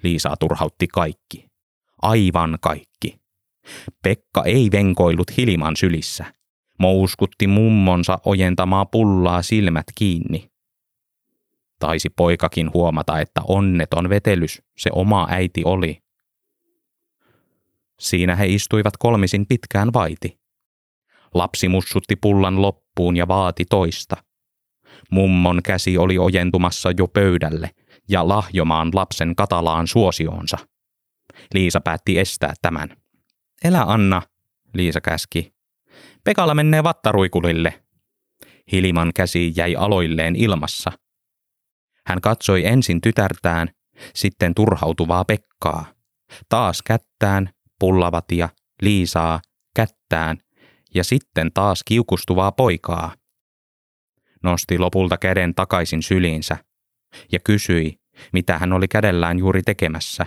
Liisa 0.02 0.34
turhautti 0.40 0.86
kaikki. 0.86 1.46
Aivan 2.02 2.58
kaikki. 2.60 3.20
Pekka 4.02 4.44
ei 4.44 4.68
venkoillut 4.72 5.36
Hiliman 5.36 5.76
sylissä. 5.76 6.24
Mouskutti 6.78 7.46
mummonsa 7.46 8.18
ojentamaa 8.24 8.84
pullaa 8.84 9.42
silmät 9.42 9.86
kiinni. 9.94 10.51
Taisi 11.82 12.10
poikakin 12.10 12.70
huomata, 12.74 13.20
että 13.20 13.40
onneton 13.48 14.08
vetelys 14.08 14.62
se 14.76 14.90
oma 14.92 15.26
äiti 15.30 15.62
oli. 15.64 15.98
Siinä 18.00 18.36
he 18.36 18.46
istuivat 18.46 18.96
kolmisin 18.96 19.46
pitkään 19.46 19.92
vaiti. 19.92 20.40
Lapsi 21.34 21.68
mussutti 21.68 22.16
pullan 22.16 22.62
loppuun 22.62 23.16
ja 23.16 23.28
vaati 23.28 23.64
toista. 23.64 24.16
Mummon 25.10 25.60
käsi 25.62 25.98
oli 25.98 26.18
ojentumassa 26.18 26.90
jo 26.98 27.08
pöydälle 27.08 27.70
ja 28.08 28.28
lahjomaan 28.28 28.90
lapsen 28.94 29.36
katalaan 29.36 29.86
suosioonsa. 29.86 30.58
Liisa 31.54 31.80
päätti 31.80 32.18
estää 32.18 32.54
tämän. 32.62 32.96
Elä 33.64 33.82
Anna, 33.82 34.22
Liisa 34.74 35.00
käski. 35.00 35.52
Pekalla 36.24 36.54
menee 36.54 36.82
vattaruikulille. 36.84 37.82
Hiliman 38.72 39.10
käsi 39.14 39.52
jäi 39.56 39.76
aloilleen 39.76 40.36
ilmassa– 40.36 40.92
hän 42.06 42.20
katsoi 42.20 42.66
ensin 42.66 43.00
tytärtään, 43.00 43.68
sitten 44.14 44.54
turhautuvaa 44.54 45.24
Pekkaa. 45.24 45.84
taas 46.48 46.82
kättään, 46.82 47.50
pullavatia, 47.78 48.48
Liisaa, 48.82 49.40
kättään 49.76 50.38
ja 50.94 51.04
sitten 51.04 51.50
taas 51.54 51.82
kiukustuvaa 51.84 52.52
poikaa. 52.52 53.14
Nosti 54.42 54.78
lopulta 54.78 55.18
käden 55.18 55.54
takaisin 55.54 56.02
syliinsä 56.02 56.56
ja 57.32 57.38
kysyi, 57.44 58.00
mitä 58.32 58.58
hän 58.58 58.72
oli 58.72 58.88
kädellään 58.88 59.38
juuri 59.38 59.62
tekemässä, 59.62 60.26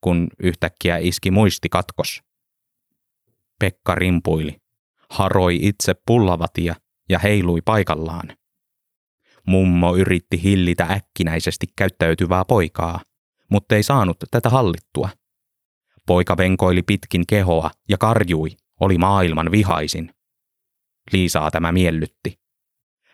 kun 0.00 0.28
yhtäkkiä 0.42 0.96
iski 0.96 1.30
muisti 1.30 1.68
katkos. 1.68 2.22
Pekka 3.60 3.94
rimpuili, 3.94 4.56
haroi 5.10 5.58
itse 5.62 5.94
pullavatia 6.06 6.74
ja 7.08 7.18
heilui 7.18 7.60
paikallaan. 7.64 8.36
Mummo 9.46 9.96
yritti 9.96 10.42
hillitä 10.42 10.84
äkkinäisesti 10.84 11.66
käyttäytyvää 11.76 12.44
poikaa, 12.44 13.00
mutta 13.50 13.76
ei 13.76 13.82
saanut 13.82 14.16
tätä 14.30 14.48
hallittua. 14.50 15.08
Poika 16.06 16.36
venkoili 16.36 16.82
pitkin 16.82 17.26
kehoa 17.26 17.70
ja 17.88 17.98
karjui, 17.98 18.50
oli 18.80 18.98
maailman 18.98 19.50
vihaisin. 19.50 20.14
Liisaa 21.12 21.50
tämä 21.50 21.72
miellytti. 21.72 22.38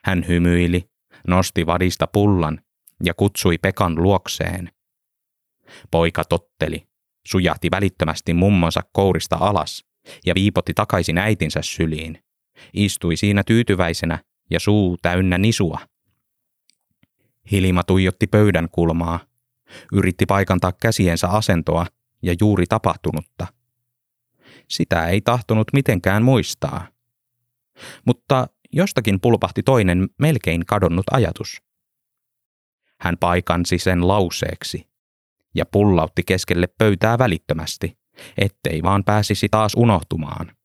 Hän 0.05 0.25
hymyili, 0.29 0.91
nosti 1.29 1.67
vadista 1.67 2.07
pullan 2.07 2.61
ja 3.05 3.15
kutsui 3.15 3.59
Pekan 3.59 4.03
luokseen. 4.03 4.71
Poika 5.91 6.25
totteli, 6.25 6.87
sujahti 7.27 7.69
välittömästi 7.71 8.35
mummonsa 8.35 8.81
kourista 8.93 9.37
alas 9.41 9.85
ja 10.27 10.35
viipotti 10.35 10.75
takaisin 10.75 11.19
äitinsä 11.19 11.61
syliin. 11.63 12.19
Istui 12.73 13.17
siinä 13.17 13.43
tyytyväisenä 13.45 14.19
ja 14.51 14.61
suu 14.61 14.97
täynnä 15.03 15.39
nisua. 15.39 15.79
Hilma 17.51 17.83
tuijotti 17.83 18.27
pöydän 18.27 18.69
kulmaa, 18.73 19.21
yritti 19.93 20.27
paikantaa 20.27 20.73
käsiensä 20.73 21.29
asentoa 21.29 21.87
ja 22.23 22.35
juuri 22.41 22.67
tapahtunutta. 22.67 23.47
Sitä 24.69 25.07
ei 25.07 25.21
tahtonut 25.21 25.69
mitenkään 25.73 26.23
muistaa. 26.23 26.89
Mutta 28.07 28.47
jostakin 28.73 29.21
pulpahti 29.21 29.63
toinen 29.63 30.09
melkein 30.19 30.67
kadonnut 30.67 31.07
ajatus. 31.11 31.63
Hän 33.01 33.19
paikansi 33.19 33.79
sen 33.79 34.09
lauseeksi 34.09 34.89
ja 35.55 35.67
pullautti 35.67 36.23
keskelle 36.27 36.67
pöytää 36.67 37.19
välittömästi, 37.19 37.99
ettei 38.39 38.83
vaan 38.83 39.05
pääsisi 39.05 39.49
taas 39.51 39.73
unohtumaan. 39.77 40.57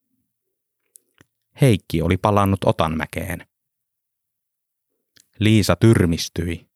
Heikki 1.61 2.01
oli 2.01 2.17
palannut 2.17 2.59
Otanmäkeen. 2.65 3.47
Liisa 5.39 5.75
tyrmistyi. 5.75 6.66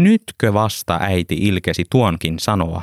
Nytkö 0.00 0.52
vasta 0.52 0.98
äiti 1.00 1.34
ilkesi 1.34 1.84
tuonkin 1.90 2.38
sanoa? 2.38 2.82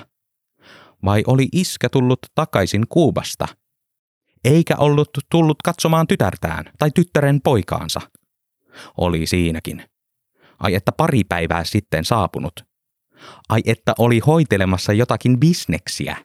Vai 1.06 1.24
oli 1.28 1.48
iskä 1.52 1.90
tullut 1.90 2.20
takaisin 2.36 2.88
Kuubasta? 2.90 3.48
Eikä 4.44 4.76
ollut 4.78 5.10
tullut 5.32 5.58
katsomaan 5.64 6.08
tytärtään 6.08 6.66
tai 6.80 6.92
tyttären 6.92 7.42
poikaansa. 7.42 8.02
Oli 8.98 9.26
siinäkin. 9.26 9.84
Ai 10.60 10.76
että 10.76 10.92
pari 10.92 11.24
päivää 11.24 11.64
sitten 11.64 12.06
saapunut. 12.06 12.66
Ai 13.50 13.62
että 13.66 13.94
oli 14.00 14.20
hoitelemassa 14.20 14.94
jotakin 14.94 15.40
bisneksiä. 15.40 16.18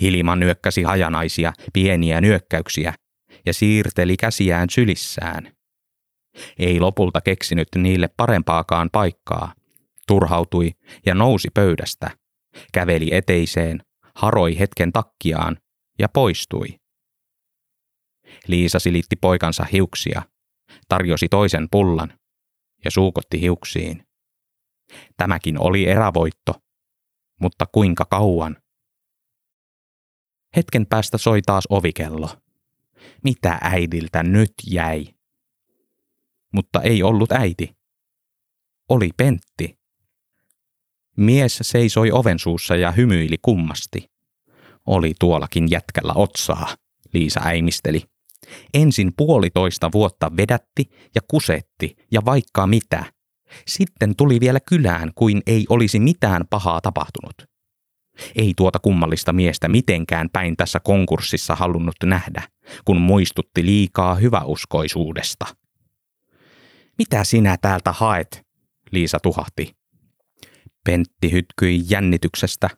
Hilma 0.00 0.36
nyökkäsi 0.36 0.82
hajanaisia, 0.82 1.52
pieniä 1.72 2.20
nyökkäyksiä 2.20 2.94
ja 3.46 3.54
siirteli 3.54 4.16
käsiään 4.16 4.70
sylissään. 4.70 5.53
Ei 6.58 6.80
lopulta 6.80 7.20
keksinyt 7.20 7.68
niille 7.76 8.08
parempaakaan 8.16 8.90
paikkaa. 8.92 9.54
Turhautui 10.06 10.70
ja 11.06 11.14
nousi 11.14 11.48
pöydästä. 11.54 12.10
Käveli 12.72 13.14
eteiseen, 13.14 13.80
haroi 14.14 14.58
hetken 14.58 14.92
takkiaan 14.92 15.58
ja 15.98 16.08
poistui. 16.08 16.68
Liisa 18.46 18.78
silitti 18.78 19.16
poikansa 19.16 19.64
hiuksia, 19.64 20.22
tarjosi 20.88 21.28
toisen 21.28 21.68
pullan 21.70 22.18
ja 22.84 22.90
suukotti 22.90 23.40
hiuksiin. 23.40 24.06
Tämäkin 25.16 25.60
oli 25.60 25.88
erävoitto, 25.88 26.54
mutta 27.40 27.66
kuinka 27.72 28.04
kauan? 28.04 28.56
Hetken 30.56 30.86
päästä 30.86 31.18
soi 31.18 31.42
taas 31.42 31.64
ovikello. 31.70 32.28
Mitä 33.24 33.58
äidiltä 33.60 34.22
nyt 34.22 34.52
jäi? 34.66 35.13
Mutta 36.54 36.82
ei 36.82 37.02
ollut 37.02 37.32
äiti. 37.32 37.76
Oli 38.88 39.10
Pentti. 39.16 39.78
Mies 41.16 41.58
seisoi 41.62 42.10
oven 42.10 42.38
suussa 42.38 42.76
ja 42.76 42.92
hymyili 42.92 43.36
kummasti. 43.42 44.10
Oli 44.86 45.12
tuollakin 45.20 45.70
jätkällä 45.70 46.12
otsaa, 46.16 46.76
Liisa 47.14 47.40
äimisteli. 47.44 48.02
Ensin 48.74 49.12
puolitoista 49.16 49.90
vuotta 49.92 50.36
vedätti 50.36 50.90
ja 51.14 51.20
kusetti 51.28 51.96
ja 52.12 52.24
vaikka 52.24 52.66
mitä. 52.66 53.04
Sitten 53.66 54.16
tuli 54.16 54.40
vielä 54.40 54.60
kylään, 54.60 55.12
kuin 55.14 55.42
ei 55.46 55.66
olisi 55.68 56.00
mitään 56.00 56.44
pahaa 56.50 56.80
tapahtunut. 56.80 57.34
Ei 58.36 58.52
tuota 58.56 58.78
kummallista 58.78 59.32
miestä 59.32 59.68
mitenkään 59.68 60.30
päin 60.32 60.56
tässä 60.56 60.80
konkurssissa 60.80 61.54
halunnut 61.54 61.96
nähdä, 62.04 62.42
kun 62.84 63.00
muistutti 63.00 63.66
liikaa 63.66 64.14
hyväuskoisuudesta. 64.14 65.46
Mitä 66.98 67.24
sinä 67.24 67.56
täältä 67.60 67.92
haet? 67.92 68.42
Liisa 68.90 69.18
tuhahti. 69.22 69.76
Pentti 70.84 71.32
hytkyi 71.32 71.82
jännityksestä, 71.88 72.70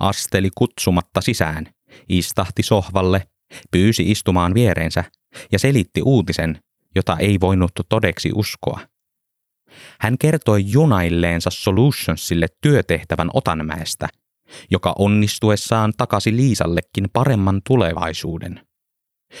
asteli 0.00 0.50
kutsumatta 0.54 1.20
sisään, 1.20 1.66
istahti 2.08 2.62
sohvalle, 2.62 3.28
pyysi 3.70 4.10
istumaan 4.10 4.54
viereensä 4.54 5.04
ja 5.52 5.58
selitti 5.58 6.02
uutisen, 6.02 6.60
jota 6.94 7.16
ei 7.16 7.40
voinut 7.40 7.72
todeksi 7.88 8.30
uskoa. 8.34 8.80
Hän 10.00 10.18
kertoi 10.18 10.64
junailleensa 10.66 11.50
Solutionsille 11.50 12.46
työtehtävän 12.60 13.30
Otanmäestä, 13.34 14.08
joka 14.70 14.94
onnistuessaan 14.98 15.92
takasi 15.96 16.36
Liisallekin 16.36 17.10
paremman 17.12 17.60
tulevaisuuden. 17.66 18.66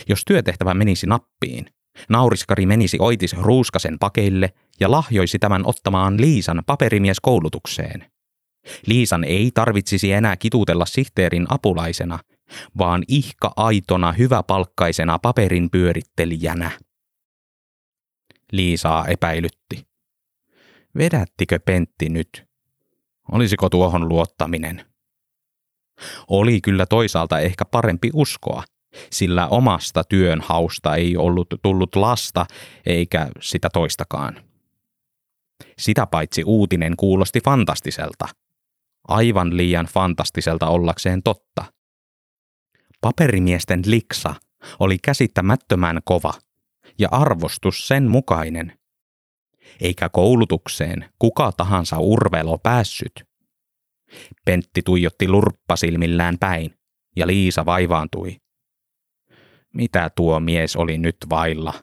Jos 0.08 0.22
työtehtävä 0.26 0.74
menisi 0.74 1.06
nappiin, 1.06 1.66
nauriskari 2.08 2.66
menisi 2.66 2.96
Oitis 3.00 3.32
Ruuskasen 3.32 3.98
pakeille 3.98 4.52
ja 4.80 4.90
lahjoisi 4.90 5.38
tämän 5.38 5.62
ottamaan 5.66 6.20
Liisan 6.20 6.62
paperimieskoulutukseen. 6.66 8.10
Liisan 8.86 9.24
ei 9.24 9.50
tarvitsisi 9.54 10.12
enää 10.12 10.36
kituutella 10.36 10.86
sihteerin 10.86 11.46
apulaisena, 11.48 12.18
vaan 12.78 13.02
ihka 13.08 13.52
aitona 13.56 14.12
hyväpalkkaisena 14.12 15.18
paperin 15.18 15.70
pyörittelijänä. 15.70 16.70
Liisaa 18.52 19.06
epäilytti. 19.06 19.86
Vedättikö 20.98 21.60
Pentti 21.64 22.08
nyt? 22.08 22.46
Olisiko 23.32 23.68
tuohon 23.68 24.08
luottaminen? 24.08 24.84
Oli 26.28 26.60
kyllä 26.60 26.86
toisaalta 26.86 27.38
ehkä 27.40 27.64
parempi 27.64 28.10
uskoa, 28.14 28.62
sillä 29.10 29.48
omasta 29.48 30.04
työnhausta 30.04 30.94
ei 30.94 31.16
ollut 31.16 31.48
tullut 31.62 31.96
lasta 31.96 32.46
eikä 32.86 33.28
sitä 33.40 33.68
toistakaan. 33.72 34.40
Sitä 35.78 36.06
paitsi 36.06 36.44
uutinen 36.44 36.96
kuulosti 36.96 37.40
fantastiselta. 37.44 38.28
Aivan 39.08 39.56
liian 39.56 39.86
fantastiselta 39.86 40.68
ollakseen 40.68 41.22
totta. 41.22 41.64
Paperimiesten 43.00 43.82
liksa 43.86 44.34
oli 44.78 44.98
käsittämättömän 44.98 46.00
kova 46.04 46.32
ja 46.98 47.08
arvostus 47.10 47.88
sen 47.88 48.10
mukainen. 48.10 48.78
Eikä 49.80 50.08
koulutukseen 50.08 51.10
kuka 51.18 51.52
tahansa 51.56 51.98
urvelo 51.98 52.58
päässyt. 52.58 53.24
Pentti 54.44 54.82
tuijotti 54.82 55.28
lurppasilmillään 55.28 56.38
päin 56.38 56.74
ja 57.16 57.26
Liisa 57.26 57.66
vaivaantui. 57.66 58.36
Mitä 59.76 60.10
tuo 60.16 60.40
mies 60.40 60.76
oli 60.76 60.98
nyt 60.98 61.16
vailla? 61.30 61.74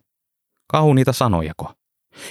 Kauniita 0.68 1.14
sanojako? 1.14 1.74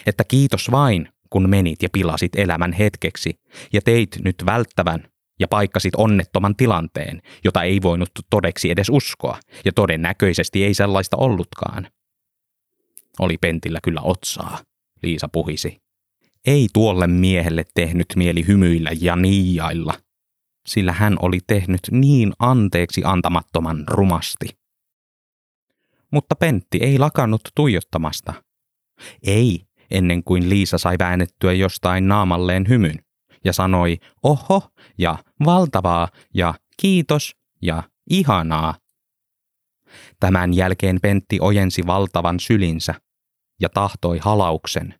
Että 0.07 0.25
kiitos 0.25 0.71
vain, 0.71 1.09
kun 1.31 1.51
menit 1.51 1.83
ja 1.83 1.89
pilasit 1.93 2.37
elämän 2.37 2.73
hetkeksi 2.73 3.35
ja 3.73 3.83
teit 3.83 4.19
nyt 4.25 4.37
välttävän 4.47 5.09
ja 5.41 5.49
paikkasit 5.49 5.95
onnettoman 5.95 6.57
tilanteen, 6.57 7.23
jota 7.45 7.63
ei 7.63 7.83
voinut 7.83 8.11
todeksi 8.31 8.71
edes 8.71 8.89
uskoa, 8.91 9.39
ja 9.65 9.73
todennäköisesti 9.73 10.65
ei 10.65 10.75
sellaista 10.75 11.17
ollutkaan. 11.17 11.89
Oli 13.19 13.39
Pentillä 13.39 13.79
kyllä 13.83 14.01
otsaa, 14.01 14.59
Liisa 15.03 15.29
puhisi. 15.29 15.79
Ei 16.47 16.69
tuolle 16.73 17.07
miehelle 17.07 17.65
tehnyt 17.75 18.07
mieli 18.17 18.47
hymyillä 18.47 18.91
ja 19.01 19.17
niijailla, 19.17 19.95
sillä 20.67 20.93
hän 20.93 21.17
oli 21.23 21.39
tehnyt 21.47 21.81
niin 21.91 22.33
anteeksi 22.39 23.03
antamattoman 23.05 23.85
rumasti. 23.89 24.62
Mutta 26.13 26.37
Pentti 26.37 26.79
ei 26.83 26.99
lakannut 26.99 27.41
tuijottamasta. 27.55 28.35
Ei, 29.23 29.67
ennen 29.91 30.25
kuin 30.25 30.49
Liisa 30.49 30.79
sai 30.79 30.97
väännettyä 30.99 31.53
jostain 31.53 32.09
naamalleen 32.09 32.69
hymyn 32.69 33.05
ja 33.45 33.53
sanoi 33.53 33.99
oho 34.23 34.69
ja 34.99 35.19
valtavaa 35.45 36.09
ja 36.35 36.55
kiitos 36.81 37.37
ja 37.63 37.83
ihanaa. 38.11 38.75
Tämän 40.21 40.55
jälkeen 40.55 40.99
Pentti 41.03 41.39
ojensi 41.41 41.87
valtavan 41.87 42.41
sylinsä 42.41 42.95
ja 43.61 43.69
tahtoi 43.69 44.19
halauksen. 44.19 44.95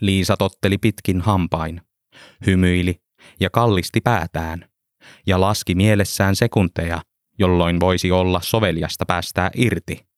Liisa 0.00 0.36
totteli 0.36 0.78
pitkin 0.78 1.20
hampain, 1.20 1.80
hymyili 2.46 3.00
ja 3.40 3.50
kallisti 3.50 4.00
päätään 4.00 4.68
ja 5.26 5.40
laski 5.40 5.74
mielessään 5.74 6.36
sekunteja, 6.36 7.02
jolloin 7.38 7.80
voisi 7.80 8.10
olla 8.10 8.40
soveliasta 8.40 9.06
päästää 9.06 9.50
irti. 9.56 10.11